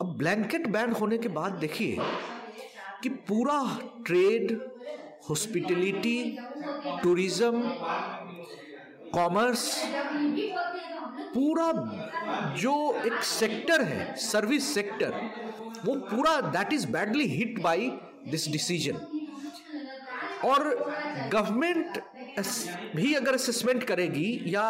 अब 0.00 0.16
ब्लैंकेट 0.18 0.66
बैन 0.68 0.92
होने 0.92 1.18
के 1.18 1.28
बाद 1.30 1.52
देखिए 1.60 1.96
कि 3.02 3.08
पूरा 3.28 3.60
ट्रेड 4.06 4.52
हॉस्पिटलिटी 5.28 6.18
टूरिज़्म 7.02 7.62
कॉमर्स 9.14 9.66
पूरा 11.34 11.70
जो 12.56 12.74
एक 13.06 13.22
सेक्टर 13.24 13.82
है 13.82 14.14
सर्विस 14.20 14.74
सेक्टर 14.74 15.20
वो 15.84 15.94
पूरा 16.06 16.40
that 16.50 16.72
is 16.72 16.86
badly 16.92 17.26
hit 17.28 17.60
by 17.62 17.88
this 18.28 18.48
decision 18.48 19.06
और 20.44 20.68
गवर्नमेंट 21.32 22.02
भी 22.96 23.14
अगर 23.14 23.34
असेसमेंट 23.34 23.84
करेगी 23.84 24.28
या 24.46 24.66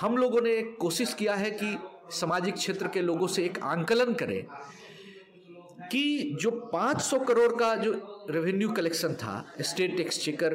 हम 0.00 0.16
लोगों 0.16 0.40
ने 0.40 0.60
कोशिश 0.80 1.14
किया 1.14 1.34
है 1.34 1.50
कि 1.50 1.76
सामाजिक 2.10 2.54
क्षेत्र 2.54 2.88
के 2.88 3.02
लोगों 3.02 3.26
से 3.26 3.44
एक 3.44 3.58
आंकलन 3.64 4.12
करें 4.14 4.42
कि 5.88 6.36
जो 6.40 6.50
500 6.72 7.18
करोड़ 7.26 7.52
का 7.56 7.74
जो 7.76 7.92
रेवेन्यू 8.30 8.68
कलेक्शन 8.72 9.14
था 9.14 9.44
स्टेट 9.62 10.00
एक्सचेकर 10.00 10.54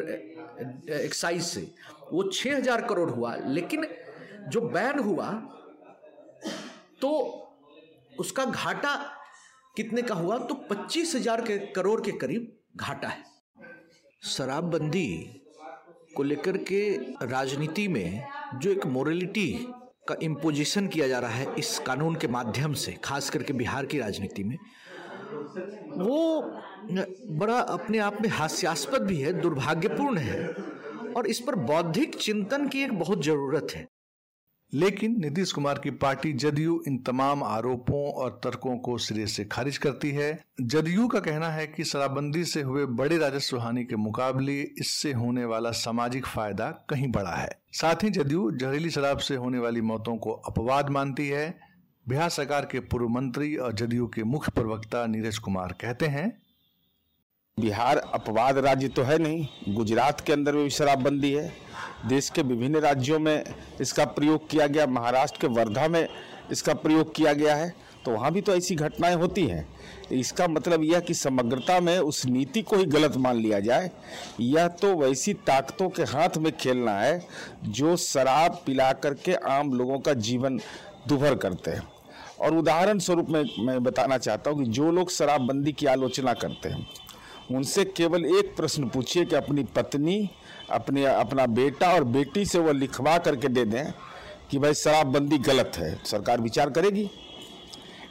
एक्साइज 0.94 1.44
से, 1.44 1.62
वो 2.12 2.24
6000 2.32 2.88
करोड़ 2.90 3.10
हुआ। 3.10 3.36
लेकिन 3.38 3.86
जो 4.48 4.62
बैन 4.62 5.00
हुआ 5.00 5.32
तो 7.02 7.10
उसका 8.20 8.46
घाटा 8.46 8.96
कितने 9.78 10.02
का 10.02 10.16
हुआ? 10.16 10.38
तो 10.38 10.54
पच्चीस 10.70 11.16
हज़ार 11.16 11.42
के 11.42 11.58
करोड़ 11.74 12.00
के 12.02 12.12
करीब 12.12 12.52
घाटा 12.78 13.08
है। 13.08 13.24
शराबबंदी 14.28 15.08
को 16.16 16.24
लेकर 16.24 16.58
के 16.64 16.82
राजनीति 17.26 17.88
में 17.88 18.24
जो 18.56 18.72
एक 18.72 18.86
मोरलिटी 18.88 19.68
का 20.08 20.16
इम्पोजिशन 20.24 20.88
किया 20.88 21.08
जा 21.08 21.20
रहा 21.20 21.32
है 21.32 21.56
इस 21.56 21.78
कानून 21.80 22.16
के 22.16 22.28
माध्यम 22.28 22.74
से, 22.74 22.92
खास 23.04 23.30
करके 23.30 23.54
बिहार 23.54 23.86
की 23.86 24.00
राजनीति 24.00 24.44
में। 24.44 24.58
वो 25.98 26.42
बड़ा 27.38 27.58
अपने 27.58 27.98
आप 28.00 28.22
में 28.22 28.30
हास्यास्पद 28.30 29.02
भी 29.02 29.20
है, 29.22 29.34
दुर्भाग्यपूर्ण 29.34 30.18
है 30.18 30.48
और 31.18 31.28
इस 31.28 31.40
पर 31.40 31.56
बौद्धिक 31.56 32.16
चिंतन 32.16 32.68
की 32.68 32.84
एक 32.84 32.94
बहुत 33.00 33.24
ज़रूरत 33.24 33.68
है। 33.76 33.88
लेकिन 34.74 35.16
नीतीश 35.20 35.52
कुमार 35.52 35.80
की 35.80 35.92
पार्टी 35.92 36.32
जदयू 36.34 36.82
इन 36.88 36.98
तमाम 36.98 37.44
आरोपों 37.44 38.04
और 38.14 38.40
तर्कों 38.44 38.78
को 38.78 38.98
सिरे 38.98 39.26
से 39.28 39.44
खारिज 39.46 39.78
करती 39.78 40.12
है। 40.12 40.32
जदयू 40.62 41.08
का 41.08 41.20
कहना 41.20 41.50
है 41.50 41.66
कि 41.68 41.84
शराबबंदी 41.84 42.44
से 42.44 42.62
हुए 42.62 42.86
बड़े 42.86 43.18
राजस्व 43.18 43.58
हानि 43.58 43.84
के 43.84 43.96
मुकाबले 43.96 44.60
इससे 44.62 45.12
होने 45.14 45.46
वाला 45.46 45.72
सामाजिक 45.72 46.26
फ़ायदा 46.26 46.70
कहीं 46.90 47.12
बड़ा 47.12 47.36
है। 47.36 47.50
साथ 47.72 48.04
ही 48.04 48.10
जदयू 48.10 48.50
जहरीली 48.52 48.90
शराब 48.90 49.18
से 49.18 49.36
होने 49.36 49.60
वाली 49.60 49.82
मौतों 49.82 50.16
को 50.18 50.32
अपवाद 50.32 50.90
मानती 50.90 51.28
है। 51.28 51.60
बिहार 52.06 52.30
सरकार 52.30 52.66
के 52.66 52.80
पूर्व 52.80 53.08
मंत्री 53.08 53.56
और 53.56 53.74
जदयू 53.74 54.08
के 54.08 54.24
मुख्य 54.24 54.52
प्रवक्ता 54.52 55.06
नीरज 55.08 55.38
कुमार 55.38 55.76
कहते 55.82 56.06
हैं 56.06 56.32
बिहार 57.58 57.98
अपवाद 57.98 58.58
राज्य 58.58 58.88
तो 58.88 59.02
है 59.04 59.18
नहीं, 59.18 59.74
गुजरात 59.76 60.22
के 60.22 60.34
अंदर 60.34 60.56
भी 60.56 60.70
शराबबंदी 60.70 61.32
है, 61.32 61.52
देश 62.08 62.30
के 62.30 62.42
विभिन्न 62.42 62.80
राज्यों 62.80 63.20
में 63.20 63.44
इसका 63.82 64.06
प्रयोग 64.08 64.48
किया 64.50 64.68
गया, 64.68 64.86
महाराष्ट्र 64.88 65.40
के 65.42 65.48
वर्धा 65.50 65.88
में 65.88 66.08
इसका 66.52 66.74
प्रयोग 66.76 67.14
किया 67.16 67.34
गया 67.34 67.56
है 67.56 67.74
तो 68.06 68.12
वहाँ 68.12 68.32
भी 68.32 68.42
तो 68.42 68.56
ऐसी 68.56 68.76
घटनाएँ 68.76 69.16
होती 69.16 69.46
हैं। 69.48 69.68
इसका 70.12 70.48
मतलब 70.48 70.84
यह 70.84 71.00
कि 71.00 71.14
समग्रता 71.14 71.80
में 71.80 71.98
उस 72.00 72.26
नीति 72.26 72.62
को 72.62 72.76
ही 72.76 72.86
गलत 72.88 73.18
मान 73.18 73.38
लिया 73.38 73.60
जाए। 73.60 73.92
यह 74.40 74.68
तो 74.82 74.96
वैसी 74.96 75.34
ताकतों 75.44 75.90
के 75.90 76.04
हाथ 76.06 76.38
में 76.38 76.52
खेलना 76.54 77.00
है, 77.00 77.22
जो 77.64 77.96
शराब 77.98 78.60
पिला 78.66 78.92
करके 78.96 79.34
आम 79.50 79.74
लोगों 79.74 80.00
का 80.00 80.14
जीवन 80.14 80.60
दुभर 81.08 81.36
करते 81.36 81.72
हैं। 81.72 81.88
और 82.40 82.58
उदाहरण 82.58 83.00
स्वरूप 83.00 83.30
में 83.30 83.44
मैं 83.60 83.82
बताना 83.84 84.18
चाहता 84.18 84.52
हूँ 84.52 84.64
कि 84.64 84.72
जो 84.72 84.92
लोग 84.92 85.12
शराबबंदी 85.12 85.72
की 85.72 85.86
आलोचना 85.88 86.34
करते 86.36 86.70
हैं 86.70 86.86
उनसे 87.56 87.86
केवल 87.86 88.26
एक 88.26 88.56
प्रश्न 88.56 88.90
पूछिए 88.90 89.26
कि 89.26 89.36
अपनी 89.36 89.64
पत्नी, 89.64 90.30
अपने, 90.72 91.06
अपना 91.06 91.46
बेटा 91.46 91.94
और 91.94 92.04
बेटी 92.04 92.46
से 92.46 92.60
वह 92.60 92.72
लिखवा 92.72 93.18
करके 93.18 93.48
दे 93.48 93.66
दें 93.66 93.94
कि 94.52 94.60
भाई 94.60 94.74
शराबबंदी 94.74 95.38
गलत 95.38 95.72
है। 95.76 96.00
सरकार 96.06 96.42
विचार 96.42 96.70
करेगी। 96.70 97.10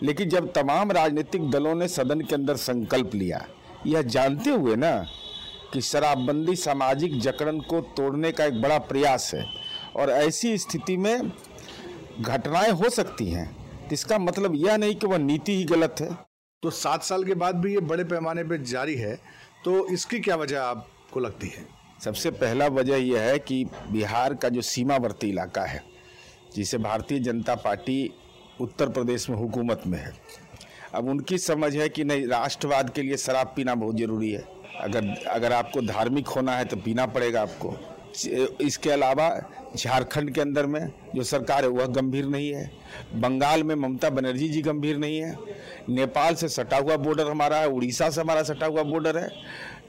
लेकिन 0.02 0.28
जब 0.28 0.52
तमाम 0.52 0.92
राजनीतिक 0.92 1.50
दलों 1.50 1.74
ने 1.74 1.88
सदन 1.88 2.20
के 2.20 2.34
अंदर 2.34 2.56
संकल्प 2.56 3.10
लिया, 3.14 3.46
यह 3.86 4.02
जानते 4.02 4.50
हुए 4.50 4.76
ना 4.76 5.06
कि 5.72 5.80
शराबबंदी 5.80 6.56
सामाजिक 6.56 7.20
जकड़न 7.20 7.60
को 7.60 7.80
तोड़ने 7.80 8.32
का 8.32 8.44
एक 8.44 8.62
बड़ा 8.62 8.78
प्रयास 8.78 9.30
है 9.34 9.46
और 9.96 10.10
ऐसी 10.10 10.58
स्थिति 10.58 10.96
में 10.96 11.32
घटनाएँ 12.20 12.70
हो 12.70 12.90
सकती 12.90 13.30
हैं। 13.30 13.56
इसका 13.92 14.18
मतलब 14.18 14.52
यह 14.54 14.76
नहीं 14.76 14.94
कि 14.94 15.06
वह 15.06 15.18
नीति 15.18 15.56
ही 15.56 15.64
गलत 15.64 15.94
है। 16.00 16.29
तो 16.62 16.70
सात 16.70 17.02
साल 17.02 17.22
के 17.24 17.34
बाद 17.34 17.56
भी 17.56 17.72
ये 17.74 17.80
बड़े 17.80 18.04
पैमाने 18.04 18.42
पर 18.44 18.56
जारी 18.62 18.94
है 18.94 19.14
तो 19.64 19.86
इसकी 19.88 20.18
क्या 20.20 20.34
वजह 20.36 20.60
आपको 20.60 21.20
लगती 21.20 21.48
है? 21.48 21.64
सबसे 22.04 22.30
पहला 22.32 22.66
वजह 22.68 22.96
यह 22.96 23.20
है 23.20 23.38
कि 23.38 23.64
बिहार 23.90 24.34
का 24.34 24.48
जो 24.48 24.62
सीमावर्ती 24.62 25.28
इलाका 25.28 25.62
है, 25.62 25.82
जिसे 26.54 26.78
भारतीय 26.78 27.18
जनता 27.18 27.54
पार्टी 27.54 28.12
उत्तर 28.60 28.88
प्रदेश 28.88 29.28
में 29.30 29.36
हुकूमत 29.36 29.82
में 29.86 29.98
है, 29.98 30.12
अब 30.94 31.08
उनकी 31.08 31.38
समझ 31.38 31.74
है 31.76 31.88
कि 31.88 32.04
नहीं, 32.04 32.26
राष्ट्रवाद 32.28 32.90
के 32.90 33.02
लिए 33.02 33.16
शराब 33.16 33.52
पीना 33.56 33.74
बहुत 33.74 33.96
ज़रूरी 33.96 34.30
है। 34.30 34.44
अगर 34.80 35.08
अगर 35.28 35.52
आपको 35.52 35.82
धार्मिक 35.82 36.28
होना 36.28 36.56
है 36.56 36.64
तो 36.64 36.76
पीना 36.76 37.06
पड़ेगा 37.08 37.42
आपको। 37.42 37.76
इसके 38.60 38.90
अलावा 38.90 39.28
झारखंड 39.76 40.30
के 40.34 40.40
अंदर 40.40 40.66
में 40.66 40.90
जो 41.14 41.22
सरकार 41.24 41.64
है, 41.64 41.68
वह 41.70 41.86
गंभीर 41.88 42.26
नहीं 42.26 42.50
है। 42.50 42.70
बंगाल 43.14 43.62
में 43.62 43.74
ममता 43.74 44.10
बनर्जी 44.10 44.48
जी 44.48 44.62
गंभीर 44.62 44.96
नहीं 44.96 45.18
है। 45.18 45.36
नेपाल 45.90 46.34
से 46.34 46.48
सटा 46.48 46.76
हुआ 46.76 46.96
बॉर्डर 46.98 47.30
हमारा 47.30 47.56
है, 47.56 47.68
उड़ीसा 47.68 48.10
से 48.10 48.20
हमारा 48.20 48.42
सटा 48.42 48.66
हुआ 48.66 48.82
बॉर्डर 48.84 49.18
है, 49.18 49.28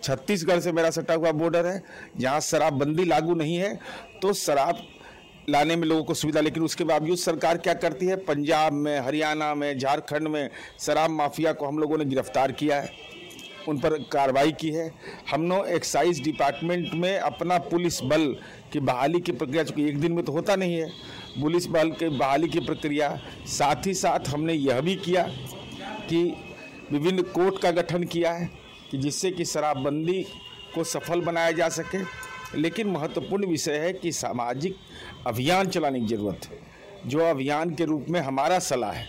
छत्तीसगढ़ 0.04 0.60
से 0.60 0.72
मेरा 0.72 0.90
सटा 0.92 1.14
हुआ 1.14 1.32
बॉर्डर 1.34 1.66
है। 1.66 1.82
जहाँ 2.18 2.40
शराबबंदी 2.42 3.06
लागू 3.06 3.36
नहीं 3.36 3.56
है 3.56 3.78
तो 4.22 4.34
शराब 4.36 4.88
लाने 5.50 5.76
में 5.76 5.88
लोगों 5.88 6.04
को 6.04 6.14
सुविधा, 6.14 6.42
लेकिन 6.42 6.64
उसके 6.64 6.84
बावजूद 6.84 7.18
सरकार 7.18 7.58
क्या 7.58 7.74
करती 7.76 8.06
है? 8.06 8.16
पंजाब 8.18 8.74
में, 8.74 9.00
हरियाणा 9.00 9.54
में, 9.56 9.78
झारखंड 9.78 10.28
में 10.28 10.50
शराब 10.80 11.10
माफिया 11.10 11.54
को 11.54 11.66
हम 11.66 11.80
लोगों 11.80 11.98
ने 11.98 12.06
गिरफ़्तार 12.06 12.52
किया 12.52 12.80
है। 12.82 12.90
उन 13.68 13.78
पर 13.80 13.98
कार्रवाई 14.12 14.52
की 14.52 14.70
है। 14.70 14.90
हम 15.32 15.50
लोग 15.50 15.68
एक्साइज 15.70 16.22
डिपार्टमेंट 16.24 16.94
में 16.94 17.18
अपना 17.18 17.58
पुलिस 17.66 18.02
बल 18.04 18.26
की 18.74 18.80
बहाली 18.82 19.20
की 19.20 19.32
प्रक्रिया, 19.32 19.64
चूँकि 19.64 19.88
एक 19.90 20.00
दिन 20.00 20.12
में 20.12 20.24
तो 20.26 20.32
होता 20.32 20.56
नहीं 20.56 20.76
है, 20.76 20.90
पुलिस 21.42 21.68
बल 21.68 21.92
के 21.92 22.10
बहाली 22.10 22.48
की 22.48 22.60
प्रक्रिया, 22.60 23.16
साथ 23.50 23.88
ही 23.88 23.94
साथ 23.94 24.30
हमने 24.30 24.54
यह 24.54 24.82
भी 24.82 24.96
किया 24.98 25.24
कि 26.10 26.24
विभिन्न 26.92 27.22
कोर्ट 27.30 27.62
का 27.62 27.72
गठन 27.72 28.04
किया 28.06 28.32
है 28.32 28.50
कि 28.92 28.98
जिससे 28.98 29.32
कि 29.32 29.46
शराबबंदी 29.46 30.22
को 30.76 30.84
सफल 30.86 31.22
बनाया 31.22 31.52
जा 31.52 31.70
सके। 31.70 32.04
लेकिन 32.54 32.88
महत्वपूर्ण 32.88 33.46
विषय 33.46 33.78
है 33.78 33.92
कि 33.94 34.12
सामाजिक 34.12 34.76
अभियान 35.28 35.68
चलाने 35.68 36.00
की 36.00 36.06
ज़रूरत 36.08 36.46
है। 36.46 36.60
जो 37.06 37.20
अभियान 37.20 37.74
के 37.76 37.86
रूप 37.86 38.06
में 38.10 38.20
हमारा 38.20 38.58
सलाह 38.60 38.92
है 38.92 39.08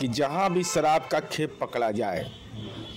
कि 0.00 0.08
जहाँ 0.08 0.52
भी 0.52 0.62
शराब 0.64 1.06
का 1.10 1.20
खेप 1.22 1.56
पकड़ा 1.60 1.90
जाए 1.90 2.24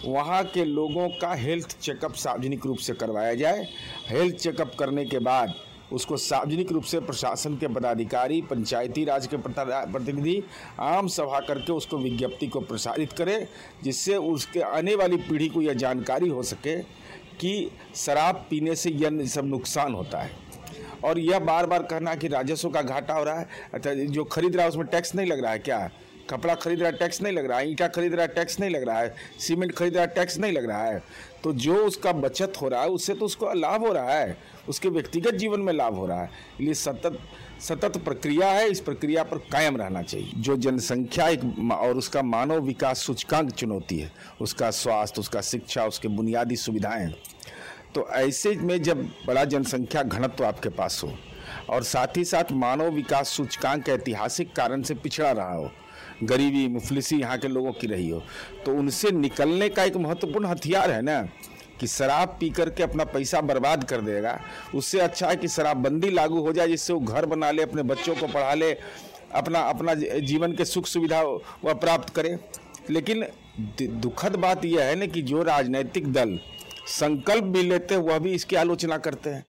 वहाँ 0.05 0.43
के 0.43 0.65
लोगों 0.65 1.08
का 1.10 1.34
हेल्थ 1.34 1.79
चेकअप 1.81 2.13
सार्वजनिक 2.13 2.65
रूप 2.65 2.77
से 2.77 2.93
करवाया 2.93 3.34
जाए। 3.34 3.67
हेल्थ 4.08 4.36
चेकअप 4.36 4.75
करने 4.79 5.05
के 5.05 5.20
बाद 5.20 5.53
उसको 5.91 6.17
सार्वजनिक 6.17 6.72
रूप 6.72 6.84
से 6.84 7.00
प्रशासन 7.00 7.55
के 7.58 7.67
पदाधिकारी, 7.67 8.41
पंचायती 8.41 9.03
राज 9.05 9.27
के 9.27 9.38
प्रतिनिधि, 9.38 10.43
आम 10.79 11.08
सभा 11.08 11.39
करके 11.39 11.72
उसको 11.72 11.98
विज्ञप्ति 11.98 12.48
को 12.48 12.60
प्रसारित 12.60 13.13
करें, 13.13 13.48
जिससे 13.84 14.15
उसके 14.15 14.62
आने 14.62 14.96
वाली 14.96 15.17
पीढ़ी 15.17 15.50
को 15.50 15.62
यह 15.62 15.74
जानकारी 15.74 16.29
हो 16.29 16.43
सके 16.43 16.77
कि 17.39 17.72
शराब 17.96 18.46
पीने 18.50 18.75
से 18.75 18.89
यह 18.89 19.25
सब 19.25 19.46
नुकसान 19.46 19.93
होता 19.93 20.22
है। 20.22 20.31
और 21.03 21.20
यह 21.20 21.39
बार 21.39 21.65
बार 21.65 21.84
कहना 21.84 22.15
कि 22.15 22.27
राजस्व 22.27 22.70
का 22.70 22.81
घाटा 22.81 23.13
हो 23.13 23.24
रहा 23.24 23.39
है 23.39 23.48
अच्छा 23.74 23.93
जो 23.93 24.24
खरीद 24.24 24.55
रहा 24.55 24.63
है 24.63 24.70
उसमें 24.70 24.86
टैक्स 24.88 25.15
नहीं 25.15 25.27
लग 25.27 25.43
रहा 25.43 25.51
है 25.51 25.60
क्या? 25.60 25.89
कपड़ा 26.31 26.55
खरीद 26.55 26.79
रहा 26.79 26.89
है 26.89 26.97
टैक्स 26.97 27.21
नहीं 27.21 27.33
लग 27.33 27.45
रहा 27.45 27.59
है 27.59 27.69
ईंटा 27.69 27.88
खरीद 27.89 28.13
रहा 28.13 28.25
है 28.25 28.33
टैक्स 28.33 28.59
नहीं 28.59 28.69
लग 28.69 28.88
रहा 28.88 29.00
है 29.00 29.15
सीमेंट 29.39 29.75
खरीद 29.75 29.95
रहा 29.95 30.05
है 30.05 30.13
टैक्स 30.15 30.38
नहीं 30.39 30.51
लग 30.51 30.65
रहा 30.65 30.85
है। 30.85 31.01
तो 31.43 31.53
जो 31.55 31.75
उसका 31.85 32.11
बचत 32.13 32.53
हो 32.61 32.67
रहा 32.67 32.81
है, 32.81 32.89
उससे 32.89 33.13
तो 33.13 33.25
उसको 33.25 33.53
लाभ 33.53 33.85
हो 33.85 33.91
रहा 33.93 34.13
है, 34.13 34.38
उसके 34.69 34.89
व्यक्तिगत 34.89 35.33
जीवन 35.33 35.59
में 35.59 35.73
लाभ 35.73 35.95
हो 35.95 36.05
रहा 36.07 36.21
है। 36.21 36.29
इसलिए 36.53 36.73
सतत 36.75 37.17
सतत 37.61 37.97
प्रक्रिया 37.97 38.47
है, 38.47 38.69
इस 38.69 38.79
प्रक्रिया 38.79 39.23
पर 39.23 39.38
कायम 39.51 39.77
रहना 39.77 40.01
चाहिए। 40.01 40.31
जो 40.38 40.55
जनसंख्या 40.57 41.27
एक 41.29 41.41
और 41.73 41.97
उसका 41.97 42.21
मानव 42.23 42.61
विकास 42.61 43.00
सूचकांक 43.00 43.51
चुनौती 43.51 44.00
है, 44.00 44.11
उसका 44.41 44.69
स्वास्थ्य, 44.71 45.21
उसका 45.21 45.41
शिक्षा, 45.41 45.85
उसके 45.85 46.07
बुनियादी 46.09 46.55
सुविधाएँ। 46.55 47.13
तो 47.95 48.07
ऐसे 48.11 48.55
में 48.55 48.81
जब 48.83 49.03
बड़ा 49.27 49.43
जनसंख्या 49.45 50.03
घनत्व 50.03 50.35
तो 50.35 50.43
आपके 50.43 50.69
पास 50.71 51.01
हो, 51.03 51.11
और 51.69 51.83
साथ 51.83 52.17
ही 52.17 52.23
साथ 52.25 52.51
मानव 52.53 52.89
विकास 52.91 53.29
सूचकांक 53.29 53.89
ऐतिहासिक 53.89 54.55
कारण 54.55 54.81
से 54.81 54.93
पिछड़ा 54.95 55.31
रहा 55.31 55.53
हो 55.53 55.71
गरीबी, 56.23 56.67
मुफलिसी 56.67 57.17
यहाँ 57.17 57.37
के 57.37 57.47
लोगों 57.47 57.71
की 57.71 57.87
रही 57.87 58.09
हो। 58.09 58.21
तो 58.65 58.73
उनसे 58.73 59.11
निकलने 59.11 59.69
का 59.69 59.83
एक 59.83 59.97
महत्वपूर्ण 59.97 60.45
हथियार 60.45 60.91
है 60.91 61.01
ना, 61.01 61.21
कि 61.79 61.87
शराब 61.87 62.35
पी 62.39 62.49
करके 62.49 62.83
अपना 62.83 63.03
पैसा 63.03 63.41
बर्बाद 63.41 63.83
कर 63.83 64.01
देगा। 64.01 64.39
उससे 64.75 64.99
अच्छा 64.99 65.29
है 65.29 65.35
कि 65.35 65.47
शराबबंदी 65.47 66.09
लागू 66.09 66.39
हो 66.39 66.53
जाए, 66.53 66.67
जिससे 66.67 66.93
वो 66.93 66.99
घर 66.99 67.25
बना 67.25 67.51
ले, 67.51 67.63
अपने 67.63 67.83
बच्चों 67.83 68.15
को 68.15 68.27
पढ़ा 68.27 68.53
ले, 68.53 68.71
अपना 69.35 69.59
अपना 69.59 69.93
जीवन 69.93 70.53
के 70.53 70.65
सुख 70.65 70.85
सुविधा 70.85 71.21
वह 71.21 71.73
प्राप्त 71.73 72.13
करे। 72.15 72.37
लेकिन 72.89 73.25
दुखद 73.81 74.35
बात 74.35 74.65
यह 74.65 74.83
है 74.83 74.95
ना 74.95 75.05
कि 75.05 75.21
जो 75.21 75.43
राजनीतिक 75.43 76.11
दल 76.13 76.39
संकल्प 76.89 77.43
भी 77.43 77.61
लेते 77.63 77.95
हैं, 77.95 78.01
वह 78.01 78.19
भी 78.19 78.33
इसकी 78.33 78.55
आलोचना 78.55 78.97
करते 78.97 79.29
हैं। 79.29 79.45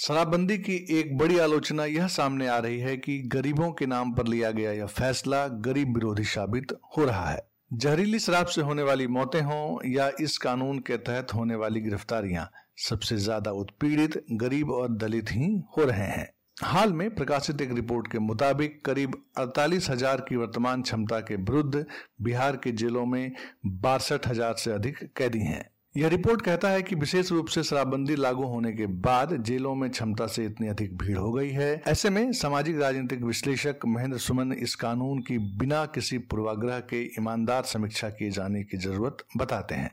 शराबबंदी 0.00 0.56
की 0.58 0.74
एक 0.90 1.16
बड़ी 1.18 1.38
आलोचना 1.38 1.84
यह 1.84 2.06
सामने 2.08 2.46
आ 2.48 2.56
रही 2.58 2.78
है 2.80 2.96
कि 2.96 3.18
गरीबों 3.32 3.70
के 3.72 3.86
नाम 3.86 4.12
पर 4.12 4.26
लिया 4.26 4.50
गया 4.50 4.70
यह 4.72 4.86
फैसला 4.88 5.46
गरीब 5.64 5.94
विरोधी 5.94 6.22
साबित 6.24 6.72
हो 6.96 7.04
रहा 7.04 7.28
है। 7.28 7.42
जहरीली 7.74 8.18
शराब 8.18 8.46
से 8.46 8.60
होने 8.60 8.82
वाली 8.82 9.06
मौतें 9.06 9.40
हों 9.40 9.90
या 9.90 10.10
इस 10.20 10.36
कानून 10.38 10.78
के 10.78 10.96
तहत 10.98 11.34
होने 11.34 11.54
वाली 11.54 11.80
गिरफ्तारियाँ, 11.80 12.48
सबसे 12.80 13.16
ज़्यादा 13.16 13.50
उत्पीड़ित 13.54 14.20
गरीब 14.34 14.70
और 14.70 14.88
दलित 14.94 15.32
ही 15.32 15.50
हो 15.76 15.84
रहे 15.84 16.06
हैं। 16.06 16.28
हाल 16.62 16.92
में 16.92 17.14
प्रकाशित 17.14 17.60
एक 17.62 17.72
रिपोर्ट 17.72 18.10
के 18.12 18.18
मुताबिक 18.20 18.80
करीब 18.84 19.22
अड़तालीस 19.38 19.90
हज़ार 19.90 20.24
की 20.28 20.36
वर्तमान 20.36 20.82
क्षमता 20.82 21.20
के 21.20 21.36
विरुद्ध 21.42 21.84
बिहार 22.22 22.56
के 22.56 22.72
जेलों 22.74 23.04
में 23.06 23.30
बासठ 23.66 24.28
हज़ार 24.28 24.54
से 24.54 24.72
अधिक 24.72 25.02
कैदी 25.16 25.42
हैं। 25.42 25.62
यह 25.96 26.08
रिपोर्ट 26.08 26.42
कहता 26.42 26.68
है 26.68 26.82
कि 26.82 26.94
विशेष 26.94 27.30
रूप 27.32 27.46
से 27.46 27.62
शराबबंदी 27.62 28.16
लागू 28.16 28.44
होने 28.44 28.72
के 28.72 28.86
बाद 28.86 29.32
जेलों 29.36 29.74
में 29.74 29.88
क्षमता 29.90 30.26
से 30.26 30.44
इतनी 30.44 30.68
अधिक 30.68 30.96
भीड़ 30.98 31.16
हो 31.18 31.32
गई 31.32 31.48
है। 31.50 31.82
ऐसे 31.88 32.10
में 32.10 32.32
सामाजिक 32.32 32.78
राजनीतिक 32.80 33.22
विश्लेषक 33.22 33.78
महेंद्र 33.86 34.18
सुमन 34.18 34.52
इस 34.52 34.74
कानून 34.74 35.18
की 35.18 35.38
बिना 35.58 35.84
किसी 35.86 36.18
पूर्वाग्रह 36.18 36.78
के 36.80 37.02
ईमानदार 37.20 37.62
समीक्षा 37.62 38.10
किए 38.10 38.30
जाने 38.30 38.62
की 38.64 38.76
ज़रूरत 38.76 39.24
बताते 39.36 39.74
हैं। 39.74 39.90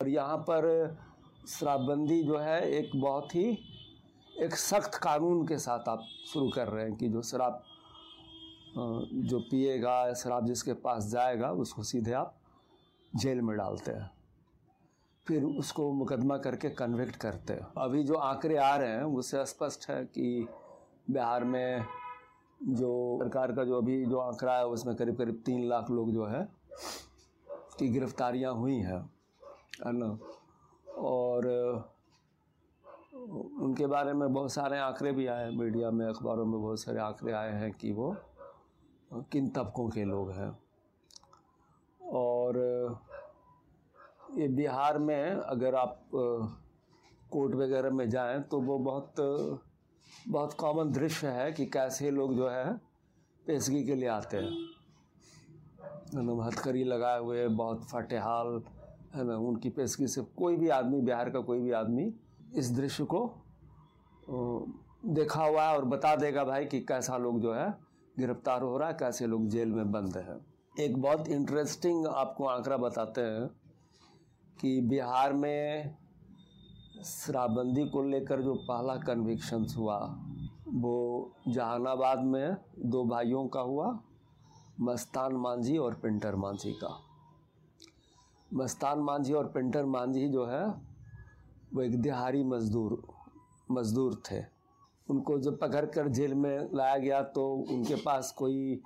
और 0.00 0.08
यहाँ 0.08 0.38
पर 0.38 0.96
शराबबंदी 1.48 2.22
जो 2.22 2.38
है 2.38 2.60
एक 2.70 2.90
बहुत 2.96 3.34
ही, 3.34 3.46
एक 4.40 4.56
सख्त 4.56 4.94
कानून 4.94 5.46
के 5.46 5.58
साथ 5.58 5.88
आप 5.88 6.08
शुरू 6.32 6.48
कर 6.48 6.68
रहे 6.68 6.84
हैं 6.84 6.96
कि 6.96 7.08
जो 7.08 7.22
शराब 7.22 7.62
जो 8.76 9.38
पिएगा, 9.40 10.12
शराब 10.14 10.46
जिसके 10.46 10.72
पास 10.72 11.06
जाएगा, 11.06 11.50
उसको 11.50 11.82
सीधे 11.82 12.12
आप 12.12 12.36
जेल 13.12 13.40
में 13.40 13.56
डालते 13.56 13.90
हैं। 13.90 14.10
फिर 15.26 15.44
उसको 15.44 15.92
मुकदमा 15.92 16.36
करके 16.38 16.70
कन्विक्ट 16.70 17.16
करते 17.16 17.58
अभी 17.78 18.02
जो 18.04 18.14
आंकड़े 18.14 18.56
आ 18.56 18.76
रहे 18.76 18.88
हैं, 18.88 19.02
उससे 19.02 19.44
स्पष्ट 19.46 19.88
है 19.90 20.04
कि 20.04 20.48
बिहार 21.10 21.44
में 21.44 21.84
जो 22.62 23.18
सरकार 23.22 23.52
का 23.52 23.64
जो 23.64 23.78
अभी 23.78 24.04
जो 24.06 24.18
आंकड़ा 24.18 24.56
है, 24.58 24.66
उसमें 24.66 24.96
करीब 24.96 25.16
करीब 25.18 25.42
तीन 25.46 25.68
लाख 25.68 25.90
लोग 25.90 26.10
जो 26.10 26.24
है 26.24 26.48
की 27.78 27.88
गिरफ्तारियाँ 27.88 28.54
हुई 28.54 28.76
हैं, 28.76 29.00
है 29.86 29.92
ना? 29.92 30.18
और 30.98 31.46
उनके 33.60 33.86
बारे 33.86 34.12
में 34.12 34.32
बहुत 34.32 34.52
सारे 34.52 34.78
आंकड़े 34.78 35.12
भी 35.12 35.26
आए 35.26 35.50
मीडिया 35.50 35.90
में, 35.90 36.06
अखबारों 36.06 36.44
में 36.44 36.60
बहुत 36.62 36.80
सारे 36.80 37.00
आंकड़े 37.00 37.32
आए 37.32 37.52
हैं 37.52 37.72
कि 37.72 37.92
वो 37.92 38.16
किन 39.32 39.48
तबकों 39.48 39.88
के 39.88 40.04
लोग 40.04 40.30
हैं। 40.30 40.58
और 42.02 42.58
ये 44.38 44.48
बिहार 44.48 44.98
में 44.98 45.30
अगर 45.30 45.74
आप 45.74 46.00
कोर्ट 47.30 47.54
वगैरह 47.54 47.90
में 47.90 48.08
जाएँ 48.10 48.40
तो 48.40 48.60
वो 48.60 48.78
बहुत 48.78 49.14
बहुत 50.28 50.54
कॉमन 50.54 50.90
दृश्य 50.92 51.26
है 51.26 51.52
कि 51.52 51.66
कैसे 51.66 52.10
लोग 52.10 52.34
जो 52.36 52.48
है 52.48 52.72
पेशगी 53.46 53.84
के 53.84 53.94
लिए 53.94 54.08
आते 54.08 54.36
हैं। 54.36 54.50
हथकड़ी 56.42 56.84
लगाए 56.84 57.20
हुए, 57.20 57.46
बहुत 57.48 57.84
फटेहाल, 57.84 58.62
है 59.14 59.24
ना, 59.24 59.36
उनकी 59.36 59.70
पेशगी 59.70 60.06
से 60.08 60.22
कोई 60.36 60.56
भी 60.56 60.68
आदमी, 60.68 61.00
बिहार 61.00 61.30
का 61.30 61.40
कोई 61.40 61.60
भी 61.60 61.72
आदमी 61.72 62.12
इस 62.56 62.70
दृश्य 62.70 63.04
को 63.04 63.20
देखा 65.06 65.44
हुआ 65.44 65.62
है 65.62 65.76
और 65.76 65.84
बता 65.84 66.14
देगा 66.16 66.44
भाई 66.44 66.64
कि 66.64 66.80
कैसा 66.80 67.16
लोग 67.16 67.40
जो 67.40 67.52
है 67.54 67.68
गिरफ़्तार 68.18 68.62
हो 68.62 68.76
रहा 68.78 68.88
है, 68.88 68.94
कैसे 68.94 69.26
लोग 69.26 69.48
जेल 69.48 69.72
में 69.72 69.90
बंद 69.92 70.16
हैं। 70.16 70.38
एक 70.80 70.96
बहुत 71.02 71.28
इंटरेस्टिंग 71.28 72.06
आपको 72.06 72.46
आंकड़ा 72.46 72.76
बताते 72.76 73.20
हैं। 73.20 73.50
कि 74.58 74.80
बिहार 74.80 75.32
में 75.32 75.94
शराबबंदी 77.04 77.84
को 77.88 78.02
लेकर 78.02 78.40
जो 78.42 78.54
पहला 78.68 78.96
कन्विक्शन 78.96 79.66
हुआ, 79.76 79.98
वो 80.68 81.32
जहानाबाद 81.48 82.22
में 82.24 82.56
दो 82.80 83.04
भाइयों 83.04 83.46
का 83.48 83.60
हुआ, 83.60 83.98
मस्तान 84.80 85.32
मांझी 85.36 85.76
और 85.78 85.94
पिंटर 85.94 86.36
मांझी 86.36 86.72
का। 86.74 86.96
मस्तान 88.50 88.98
मांझी 88.98 89.32
और 89.32 89.46
पिंटर 89.46 89.84
मांझी 89.86 90.28
जो 90.28 90.44
है, 90.46 90.66
वो 91.74 91.82
एक 91.82 92.00
दिहाड़ी 92.02 92.42
मजदूर 92.44 93.02
मजदूर 93.70 94.20
थे। 94.30 94.42
उनको 95.08 95.38
जब 95.38 95.58
पकड़ 95.58 95.84
कर 95.86 96.08
जेल 96.08 96.34
में 96.34 96.68
लाया 96.74 96.96
गया 96.98 97.20
तो 97.22 97.46
उनके 97.70 97.94
पास 97.96 98.32
कोई 98.32 98.80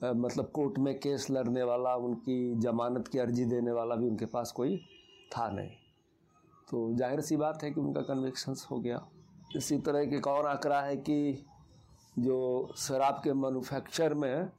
मतलब 0.00 0.50
कोर्ट 0.54 0.78
में 0.78 0.94
केस 0.98 1.26
लड़ने 1.30 1.62
वाला, 1.62 1.94
उनकी 1.96 2.54
जमानत 2.60 3.08
की 3.08 3.18
अर्जी 3.18 3.44
देने 3.44 3.72
वाला 3.72 3.94
भी 3.94 4.06
उनके 4.06 4.26
पास 4.26 4.52
कोई 4.52 4.80
था 5.30 5.48
नहीं। 5.50 5.70
तो 6.68 6.92
ज़ाहिर 6.94 7.20
सी 7.20 7.36
बात 7.36 7.62
है 7.64 7.70
कि 7.70 7.80
उनका 7.80 8.00
कन्विक्शंस 8.04 8.66
हो 8.70 8.78
गया। 8.80 9.06
इसी 9.56 9.78
तरह 9.78 10.16
एक 10.16 10.26
और 10.26 10.46
आंकड़ा 10.46 10.80
है 10.80 10.96
कि 10.96 11.44
जो 12.18 12.72
शराब 12.76 13.20
के 13.24 13.32
मैन्युफैक्चर 13.32 14.14
में 14.14 14.50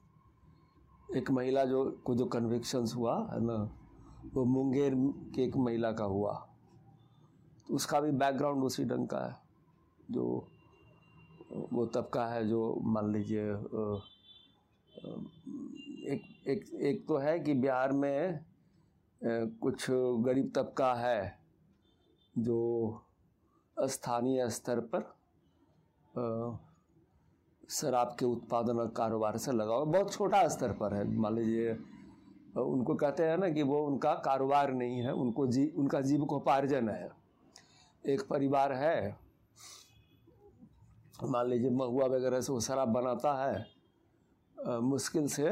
एक 1.15 1.31
महिला 1.31 1.65
जो, 1.65 1.83
को 2.05 2.15
जो 2.15 2.25
कन्विक्शंस 2.25 2.93
हुआ, 2.95 3.15
है 3.33 3.39
ना, 3.39 3.57
वो 4.33 4.45
मुंगेर 4.45 4.95
की 5.35 5.43
एक 5.43 5.55
महिला 5.57 5.91
का 5.91 6.05
हुआ। 6.05 6.33
तो 7.67 7.75
उसका 7.75 7.99
भी 8.01 8.11
बैकग्राउंड 8.11 8.63
उसी 8.63 8.85
ढंग 8.85 9.07
का 9.07 9.25
है। 9.27 9.35
जो, 10.11 10.47
वो 11.73 11.85
तबका 11.85 12.25
है 12.27 12.47
जो 12.47 12.79
मान 12.83 13.11
लीजिए 13.13 13.49
एक 16.09 16.21
एक 16.47 16.65
एक 16.81 17.05
तो 17.07 17.17
है 17.17 17.39
कि 17.39 17.53
बिहार 17.53 17.91
में 17.91 18.45
कुछ 19.21 19.85
गरीब 20.25 20.51
तबका 20.55 20.93
है 20.93 21.37
जो 22.35 22.59
स्थानीय 23.77 24.49
स्तर 24.49 24.79
पर 24.93 25.01
शराब 27.69 28.15
के 28.19 28.25
उत्पादन 28.25 28.77
और 28.79 28.87
कारोबार 28.97 29.37
से 29.37 29.51
लगा 29.51 29.75
हुआ 29.75 29.85
बहुत 29.93 30.13
छोटा 30.13 30.47
स्तर 30.47 30.71
पर 30.73 30.93
है। 30.93 31.03
मान 31.15 31.35
लीजिए 31.35 31.73
उनको 32.55 32.95
कहते 32.95 33.23
हैं 33.23 33.37
ना 33.37 33.49
कि 33.49 33.63
वो 33.63 33.81
उनका 33.87 34.13
कारोबार 34.25 34.71
नहीं 34.73 35.01
है 35.01 35.13
उनको 35.13 35.47
जी 35.47 35.65
उनका 35.77 36.01
जीविकोपार्जन 36.01 36.89
है। 36.89 37.09
एक 38.03 38.21
परिवार 38.29 38.73
है 38.73 39.17
मान 41.23 41.47
लीजिए 41.47 41.69
महुआ 41.69 42.05
वगैरह 42.07 42.41
से 42.41 42.53
वो 42.53 42.59
शराब 42.59 42.89
बनाता 42.89 43.33
है 43.43 43.65
आ, 44.57 44.79
मुश्किल 44.79 45.27
से 45.27 45.49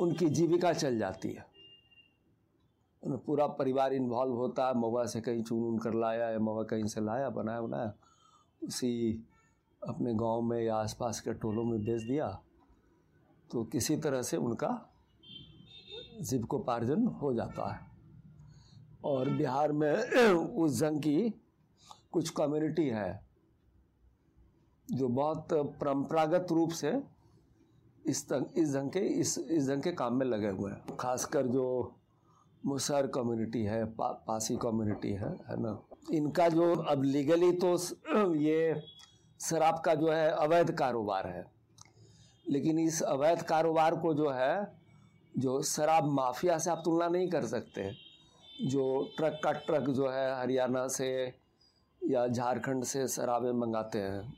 उनकी 0.00 0.28
जीविका 0.30 0.72
चल 0.72 0.98
जाती 0.98 1.32
है। 1.32 1.55
पूरा 3.08 3.46
परिवार 3.46 3.92
इन्वॉल्व 3.92 4.32
होता 4.32 4.66
है 4.66 4.74
महुआ 4.74 5.06
से 5.06 5.20
कहीं 5.20 5.42
चुन 5.42 5.64
उन 5.64 5.78
कर 5.78 5.94
लाया, 5.94 6.30
या 6.30 6.38
महुआ 6.38 6.62
कहीं 6.62 6.86
से 6.86 7.00
लाया, 7.00 7.30
बनाया 7.30 7.60
बनाया, 7.60 7.92
उसी 8.64 9.24
अपने 9.88 10.14
गाँव 10.14 10.42
में 10.42 10.62
या 10.62 10.76
आसपास 10.76 11.20
के 11.20 11.32
टोलों 11.32 11.64
में 11.64 11.80
बेच 11.80 12.02
दिया। 12.02 12.42
तो 13.50 13.64
किसी 13.64 13.96
तरह 13.96 14.22
से 14.22 14.36
उनका 14.36 14.88
जीविकोपार्जन 16.20 17.06
हो 17.06 17.34
जाता 17.34 17.72
है। 17.74 17.86
और 19.04 19.30
बिहार 19.30 19.72
में 19.72 19.94
उस 20.34 20.78
जंग 20.78 20.98
की 20.98 21.34
कुछ 22.12 22.30
कम्युनिटी 22.30 22.88
है, 22.88 23.26
जो 24.92 25.08
बहुत 25.08 25.48
परंपरागत 25.52 26.46
रूप 26.50 26.70
से 26.70 27.02
इस 28.06 28.28
तंग, 28.28 28.46
इस 28.56 28.68
जंग 28.68 28.90
के, 28.90 28.98
इस 28.98 29.38
इस 29.38 29.64
जंग 29.64 29.82
के 29.82 29.92
काम 29.92 30.14
में 30.14 30.26
लगे 30.26 30.48
हुए 30.48 30.72
हैं। 30.72 30.96
खासकर 30.96 31.46
जो 31.46 31.95
मुसहर 32.66 33.06
कम्युनिटी 33.06 33.62
है 33.62 33.84
पा, 33.84 34.08
पासी 34.08 34.56
कम्युनिटी 34.56 35.10
है 35.10 35.28
है 35.28 35.62
ना? 35.62 35.82
इनका 36.12 36.48
जो 36.48 36.74
अब 36.74 37.02
लीगली 37.02 37.52
तो 37.52 37.76
ये 38.34 38.82
शराब 39.40 39.82
का 39.84 39.94
जो 39.94 40.10
है 40.10 40.30
अवैध 40.30 40.70
कारोबार 40.70 41.26
है। 41.26 41.52
लेकिन 42.50 42.78
इस 42.78 43.02
अवैध 43.02 43.42
कारोबार 43.42 43.96
को 43.96 44.14
जो 44.14 44.30
है 44.30 44.78
जो 45.38 45.62
शराब 45.62 46.04
माफिया 46.04 46.58
से 46.58 46.70
आप 46.70 46.82
तुलना 46.84 47.08
नहीं 47.08 47.28
कर 47.28 47.44
सकते। 47.44 47.92
जो 48.66 49.10
ट्रक 49.16 49.40
का 49.44 49.52
ट्रक 49.52 49.90
जो 49.90 50.08
है 50.08 50.40
हरियाणा 50.40 50.88
से 50.88 51.34
या 52.10 52.26
झारखंड 52.28 52.84
से 52.84 53.08
शराबें 53.08 53.52
मंगाते 53.52 53.98
हैं 53.98 54.34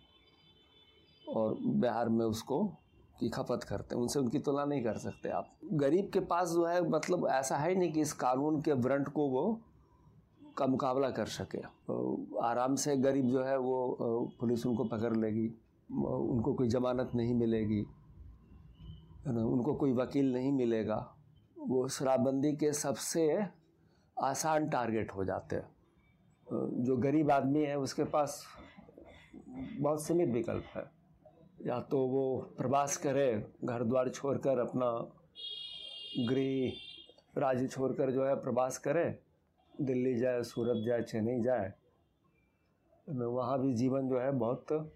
और 1.28 1.56
बिहार 1.60 2.08
में 2.08 2.26
उसको 2.26 2.72
की 3.20 3.28
खपत 3.28 3.64
करते 3.64 3.94
हैं, 3.94 4.02
उनसे 4.02 4.18
उनकी 4.18 4.38
तुलना 4.38 4.64
नहीं 4.64 4.82
कर 4.84 4.98
सकते 4.98 5.28
आप। 5.30 5.50
गरीब 5.74 6.10
के 6.12 6.20
पास 6.22 6.50
जो 6.50 6.64
है 6.66 6.80
मतलब 6.88 7.26
ऐसा 7.28 7.56
है 7.56 7.74
नहीं 7.74 7.92
कि 7.92 8.00
इस 8.00 8.12
कानून 8.14 8.60
के 8.62 8.72
व्रंट 8.74 9.08
को 9.08 9.28
वो 9.28 9.60
का 10.58 10.66
मुकाबला 10.66 11.10
कर 11.10 11.26
सके। 11.28 11.58
आराम 12.44 12.74
से 12.74 12.96
गरीब 12.98 13.26
जो 13.26 13.42
है 13.44 13.56
वो 13.58 14.30
पुलिस 14.40 14.66
उनको 14.66 14.84
पकड़ 14.86 15.16
लेगी 15.16 15.46
उनको 15.90 16.52
कोई 16.54 16.68
ज़मानत 16.68 17.10
नहीं 17.14 17.34
मिलेगी, 17.34 17.84
है 19.26 19.32
ना, 19.32 19.44
उनको 19.44 19.74
कोई 19.74 19.92
वकील 19.92 20.32
नहीं 20.32 20.52
मिलेगा, 20.52 20.96
वो 21.56 21.86
शराबबंदी 21.88 22.52
के 22.56 22.72
सबसे 22.72 23.28
आसान 24.16 24.68
टारगेट 24.68 25.12
हो 25.12 25.24
जाते 25.24 25.56
हैं। 25.56 25.68
जो 26.84 26.96
गरीब 26.96 27.30
आदमी 27.30 27.62
है, 27.62 27.78
उसके 27.78 28.04
पास 28.06 28.42
बहुत 29.80 30.02
सीमित 30.02 30.28
विकल्प 30.28 30.64
है। 30.76 30.84
या 31.66 31.80
तो 31.80 31.98
वो 32.06 32.38
प्रवास 32.58 32.96
करे 32.96 33.32
घर 33.64 33.82
द्वार 33.84 34.08
छोड़कर 34.08 34.58
अपना 34.58 34.90
गृह 36.28 37.40
राज्य 37.40 37.66
छोड़कर 37.66 38.10
जो 38.10 38.24
है 38.26 38.34
प्रवास 38.34 38.78
करे, 38.78 39.04
दिल्ली 39.74 40.14
जाए, 40.14 40.42
सूरत 40.42 40.84
जाए, 40.86 41.02
चेन्नई 41.02 41.40
जाए 41.42 41.72
वहाँ 43.08 43.60
भी 43.60 43.72
जीवन 43.74 44.08
जो 44.08 44.18
है 44.20 44.30
बहुत 44.32 44.92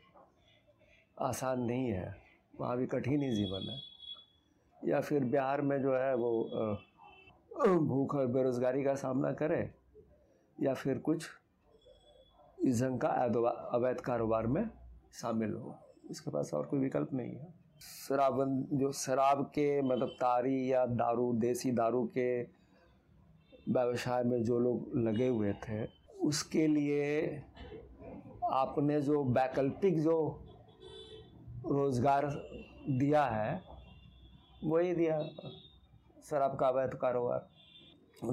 आसान 1.18 1.60
नहीं 1.60 1.88
है। 1.88 2.14
वहाँ 2.60 2.76
भी 2.76 2.86
कठिन 2.86 3.22
ही 3.22 3.30
जीवन 3.30 3.68
है। 3.70 3.80
या 4.82 5.00
फिर 5.00 5.24
बिहार 5.24 5.60
में 5.60 5.80
जो 5.82 5.94
है 5.96 6.14
वो 6.14 6.32
भूख 7.80 8.14
और 8.14 8.26
बेरोज़गारी 8.26 8.82
का 8.84 8.94
सामना 8.94 9.32
करे, 9.32 9.70
या 10.58 10.74
फिर 10.74 10.98
कुछ 10.98 11.26
इस 12.58 12.82
ढंग 12.82 13.00
का 13.00 13.08
अवैध 13.72 14.00
कारोबार 14.00 14.46
में 14.46 14.68
शामिल 15.12 15.52
हो। 15.52 15.78
इसके 16.10 16.30
पास 16.30 16.50
और 16.54 16.66
कोई 16.66 16.80
विकल्प 16.80 17.12
नहीं 17.12 17.36
है। 17.36 17.52
शराबन, 18.08 18.66
जो 18.72 18.92
शराब 18.92 19.44
के 19.44 19.82
मतलब 19.82 20.08
तारी 20.08 20.72
या 20.72 20.84
दारू, 20.86 21.32
देसी 21.32 21.70
दारू 21.72 22.04
के 22.18 22.42
व्यवसाय 23.68 24.22
में 24.24 24.42
जो 24.44 24.58
लोग 24.58 24.96
लगे 24.96 25.28
हुए 25.28 25.52
थे, 25.52 25.84
उसके 26.24 26.66
लिए 26.66 27.42
आपने 28.52 29.00
जो 29.00 29.22
वैकल्पिक 29.24 30.00
जो 30.00 30.44
रोज़गार 31.66 32.26
दिया 32.88 33.24
है, 33.24 33.62
वही 34.64 34.94
दिया 34.94 35.20
शराब 36.24 36.56
का 36.56 36.68
अवैध 36.68 36.94
कारोबार। 36.94 37.48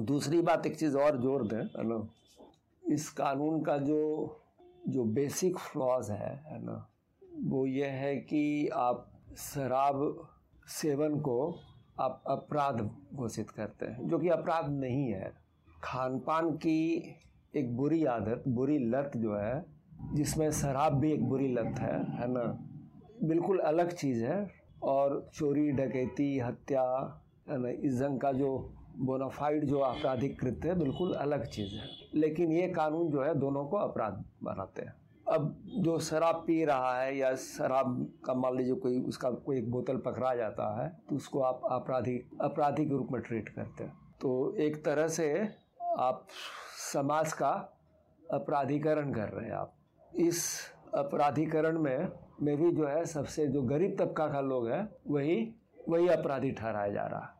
दूसरी 0.00 0.40
बात, 0.42 0.66
एक 0.66 0.78
चीज़ 0.78 0.96
और 0.96 1.20
ज़ोर 1.20 1.46
दें, 1.46 1.56
है 1.56 1.86
ना? 1.88 2.06
इस 2.84 3.08
कानून 3.10 3.62
का 3.62 3.76
जो 3.78 4.36
जो 4.88 5.04
बेसिक 5.04 5.58
फ्लॉज 5.58 6.10
है 6.10 6.34
है 6.46 6.62
ना? 6.64 6.86
वो 7.44 7.66
ये 7.66 7.86
है 7.86 8.16
कि 8.16 8.68
आप 8.68 9.12
शराब 9.36 10.28
सेवन 10.66 11.20
को 11.20 11.54
आप 12.00 12.22
अपराध 12.26 12.90
घोषित 13.14 13.50
करते 13.50 13.86
हैं, 13.86 14.08
जो 14.08 14.18
कि 14.18 14.28
अपराध 14.28 14.70
नहीं 14.70 15.12
है। 15.12 15.32
खान 15.84 16.18
पान 16.18 16.50
की 16.50 17.14
एक 17.56 17.76
बुरी 17.76 18.04
आदत, 18.04 18.44
बुरी 18.48 18.78
लत 18.78 19.12
जो 19.16 19.34
है, 19.34 19.64
जिसमें 20.14 20.50
शराब 20.50 20.92
भी 20.92 21.12
एक 21.12 21.28
बुरी 21.28 21.48
लत 21.48 21.74
है 21.78 22.12
है 22.12 22.32
ना? 22.32 22.68
बिल्कुल 23.22 23.58
अलग 23.58 23.92
चीज़ 23.92 24.24
है 24.24 24.50
और 24.82 25.30
चोरी, 25.34 25.70
डकैती, 25.70 26.38
हत्या, 26.38 26.82
है 27.50 27.58
ना? 27.58 27.68
इस 27.68 27.94
जंग 27.94 28.20
का 28.20 28.32
जो 28.32 28.74
बोनाफाइड 28.98 29.64
जो 29.64 29.80
आपराधिक 29.80 30.40
कृत्य 30.40 30.68
है, 30.68 30.78
बिल्कुल 30.78 31.14
अलग 31.14 31.44
चीज़ 31.46 31.74
है। 31.74 31.86
लेकिन 32.14 32.52
ये 32.52 32.68
कानून 32.68 33.10
जो 33.10 33.22
है, 33.22 33.34
दोनों 33.34 33.64
को 33.64 33.76
अपराध 33.76 34.24
बनाते 34.42 34.82
हैं। 34.82 34.99
अब 35.30 35.54
जो 35.78 35.98
शराब 36.00 36.42
पी 36.46 36.64
रहा 36.64 36.94
है 37.00 37.16
या 37.16 37.34
शराब 37.36 37.96
का 38.24 38.34
मान 38.34 38.56
लीजिए 38.56 38.74
कोई 38.74 39.00
उसका 39.00 39.30
कोई 39.30 39.58
एक 39.58 39.70
बोतल 39.70 39.96
पकड़ा 39.96 40.34
जाता 40.34 40.68
है 40.82 40.88
तो 41.08 41.16
उसको 41.16 41.40
आप 41.40 41.60
अपराधी 41.70 42.16
अपराधी 42.40 42.84
के 42.84 42.96
रूप 42.96 43.08
में 43.12 43.20
ट्रीट 43.22 43.48
करते 43.48 43.84
हैं। 43.84 43.92
तो 44.20 44.54
एक 44.56 44.84
तरह 44.84 45.08
से 45.08 45.30
आप 45.98 46.26
समाज 46.92 47.32
का 47.32 47.50
अपराधीकरण 48.22 49.12
कर 49.12 49.28
रहे 49.28 49.46
हैं 49.46 49.54
आप। 49.54 49.74
इस 50.12 50.44
अपराधीकरण 50.94 51.78
में 51.78 52.08
में 52.42 52.56
भी 52.56 52.70
जो 52.72 52.86
है 52.86 53.04
सबसे 53.06 53.46
जो 53.46 53.62
गरीब 53.62 53.96
तबका 53.98 54.26
का 54.26 54.40
लोग 54.40 54.68
है, 54.68 54.80
वही 55.06 55.54
वही 55.88 56.08
अपराधी 56.08 56.50
ठहराया 56.50 56.92
जा 56.92 57.06
रहा 57.06 57.20
है। 57.20 57.39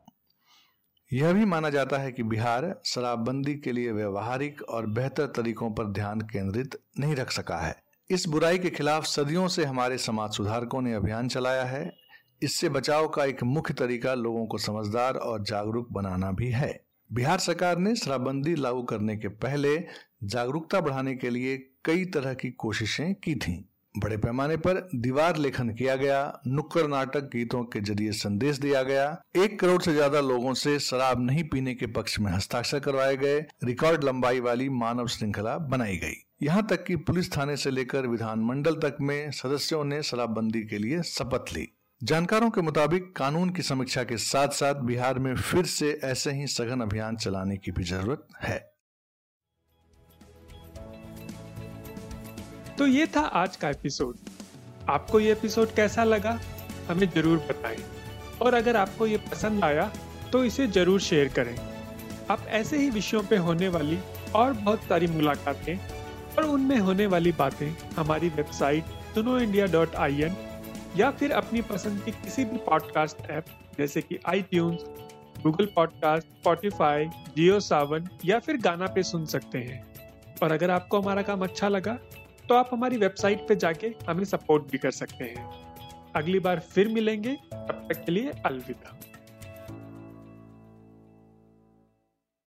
यह 1.13 1.33
भी 1.33 1.45
माना 1.45 1.69
जाता 1.69 1.97
है 1.97 2.11
कि 2.11 2.23
बिहार 2.23 2.81
शराबबंदी 2.85 3.55
के 3.55 3.71
लिए 3.71 3.91
व्यवहारिक 3.91 4.61
और 4.61 4.85
बेहतर 4.85 5.25
तरीकों 5.25 5.71
पर 5.71 5.85
ध्यान 5.85 6.21
केंद्रित 6.21 6.79
नहीं 6.99 7.15
रख 7.15 7.31
सका 7.31 7.57
है। 7.57 7.75
इस 8.09 8.27
बुराई 8.27 8.57
के 8.57 8.69
खिलाफ 8.69 9.05
सदियों 9.05 9.47
से 9.47 9.65
हमारे 9.65 9.97
समाज 9.97 10.31
सुधारकों 10.31 10.81
ने 10.81 10.93
अभियान 10.93 11.27
चलाया 11.27 11.63
है। 11.63 11.91
इससे 12.43 12.69
बचाव 12.69 13.07
का 13.07 13.25
एक 13.25 13.43
मुख्य 13.43 13.73
तरीका 13.73 14.13
लोगों 14.13 14.45
को 14.45 14.57
समझदार 14.57 15.13
और 15.13 15.43
जागरूक 15.43 15.87
बनाना 15.91 16.31
भी 16.31 16.49
है। 16.51 16.83
बिहार 17.13 17.39
सरकार 17.39 17.77
ने 17.77 17.95
शराबबंदी 17.95 18.55
लागू 18.55 18.83
करने 18.83 19.17
के 19.17 19.27
पहले 19.27 19.83
जागरूकता 20.23 20.81
बढ़ाने 20.81 21.15
के 21.15 21.29
लिए 21.29 21.57
कई 21.85 22.05
तरह 22.05 22.33
की 22.33 22.51
कोशिशें 22.51 23.15
की 23.15 23.35
थीं। 23.35 23.63
बड़े 23.95 24.17
पैमाने 24.17 24.57
पर 24.57 24.89
दीवार 24.95 25.37
लेखन 25.37 25.69
किया 25.69 25.95
गया, 25.95 26.41
नुक्कड़ 26.47 26.87
नाटक 26.87 27.29
गीतों 27.33 27.63
के 27.63 27.79
ज़रिए 27.79 28.11
संदेश 28.11 28.57
दिया 28.57 28.83
गया। 28.83 29.21
एक 29.35 29.59
करोड़ 29.59 29.81
से 29.81 29.93
ज़्यादा 29.93 30.19
लोगों 30.19 30.53
से 30.53 30.79
शराब 30.79 31.21
नहीं 31.21 31.43
पीने 31.43 31.73
के 31.73 31.87
पक्ष 31.87 32.19
में 32.19 32.31
हस्ताक्षर 32.31 32.79
करवाए 32.79 33.17
गए। 33.17 33.39
रिकॉर्ड 33.63 34.03
लंबाई 34.03 34.39
वाली 34.39 34.69
मानव 34.69 35.07
श्रृंखला 35.07 35.57
बनाई 35.57 35.97
गई। 35.97 36.15
यहाँ 36.43 36.65
तक 36.67 36.83
कि 36.83 36.95
पुलिस 36.95 37.35
थाने 37.37 37.57
से 37.57 37.71
लेकर 37.71 38.07
विधानमंडल 38.07 38.75
तक 38.75 38.97
में 39.01 39.31
सदस्यों 39.31 39.83
ने 39.83 40.01
शराबबंदी 40.03 40.61
के 40.61 40.77
लिए 40.77 41.01
शपथ 41.03 41.53
ली। 41.53 41.67
जानकारों 42.03 42.49
के 42.49 42.61
मुताबिक, 42.61 43.13
कानून 43.15 43.49
की 43.49 43.61
समीक्षा 43.61 44.03
के 44.03 44.17
साथ 44.17 44.49
साथ 44.49 44.75
बिहार 44.75 45.19
में 45.19 45.35
फिर 45.35 45.65
से 45.65 45.99
ऐसे 46.03 46.31
ही 46.31 46.47
सघन 46.47 46.81
अभियान 46.81 47.15
चलाने 47.15 47.57
की 47.57 47.71
भी 47.71 47.83
ज़रूरत 47.83 48.27
है। 48.43 48.70
तो 52.81 52.85
ये 52.87 53.05
था 53.07 53.21
आज 53.21 53.55
का 53.55 53.69
एपिसोड 53.69 54.15
आपको 54.89 55.19
ये 55.19 55.31
एपिसोड 55.31 55.73
कैसा 55.73 56.03
लगा? 56.03 56.29
हमें 56.89 57.09
ज़रूर 57.09 57.37
बताएँ। 57.37 57.77
और 58.41 58.53
अगर 58.53 58.75
आपको 58.75 59.07
ये 59.07 59.17
पसंद 59.17 59.63
आया 59.63 59.83
तो 60.31 60.43
इसे 60.45 60.65
ज़रूर 60.67 60.99
शेयर 60.99 61.27
करें। 61.27 61.55
आप 62.31 62.45
ऐसे 62.49 62.77
ही 62.77 62.89
विषयों 62.89 63.21
पे 63.23 63.37
होने 63.37 63.67
वाली 63.67 63.99
और 64.35 64.53
बहुत 64.53 64.83
सारी 64.83 65.07
मुलाकातें 65.07 65.77
और 66.37 66.43
उनमें 66.43 66.77
होने 66.77 67.05
वाली 67.05 67.31
बातें 67.31 67.75
हमारी 67.95 68.29
वेबसाइट 68.29 68.83
सुनो 69.13 69.37
इंडिया 69.39 69.65
डॉट 69.65 69.95
आई 69.95 70.21
एन 70.21 70.35
या 70.97 71.11
फिर 71.11 71.31
अपनी 71.31 71.61
पसंद 71.61 72.01
की 72.03 72.11
किसी 72.11 72.45
भी 72.45 72.57
पॉडकास्ट 72.57 73.29
ऐप 73.31 73.45
जैसे 73.77 74.01
कि 74.01 74.19
I 74.27 74.45
Google 74.53 75.69
podcast 75.75 76.27
Spotify 76.27 77.05
Jio 77.05 77.59
Saavn 77.59 78.09
या 78.25 78.39
फिर 78.39 78.57
गाना 78.57 78.87
पे 78.87 79.03
सुन 79.03 79.25
सकते 79.25 79.57
हैं। 79.57 79.85
और 80.43 80.51
अगर 80.51 80.71
आपको 80.71 80.99
हमारा 81.01 81.21
काम 81.21 81.41
अच्छा 81.41 81.67
लगा 81.69 81.97
तो 82.51 82.55
आप 82.55 82.69
हमारी 82.73 82.97
वेबसाइट 82.97 83.47
पे 83.47 83.55
जाके 83.55 83.93
हमें 84.09 84.23
सपोर्ट 84.23 84.63
भी 84.63 84.77
कर 84.77 84.91
सकते 84.91 85.23
हैं। 85.23 85.65
अगली 86.15 86.39
बार 86.39 86.59
फिर 86.59 86.87
मिलेंगे। 86.87 87.33
तब 87.53 87.87
तक 87.91 88.05
के 88.05 88.11
लिए 88.11 88.31
अलविदा। 88.45 89.10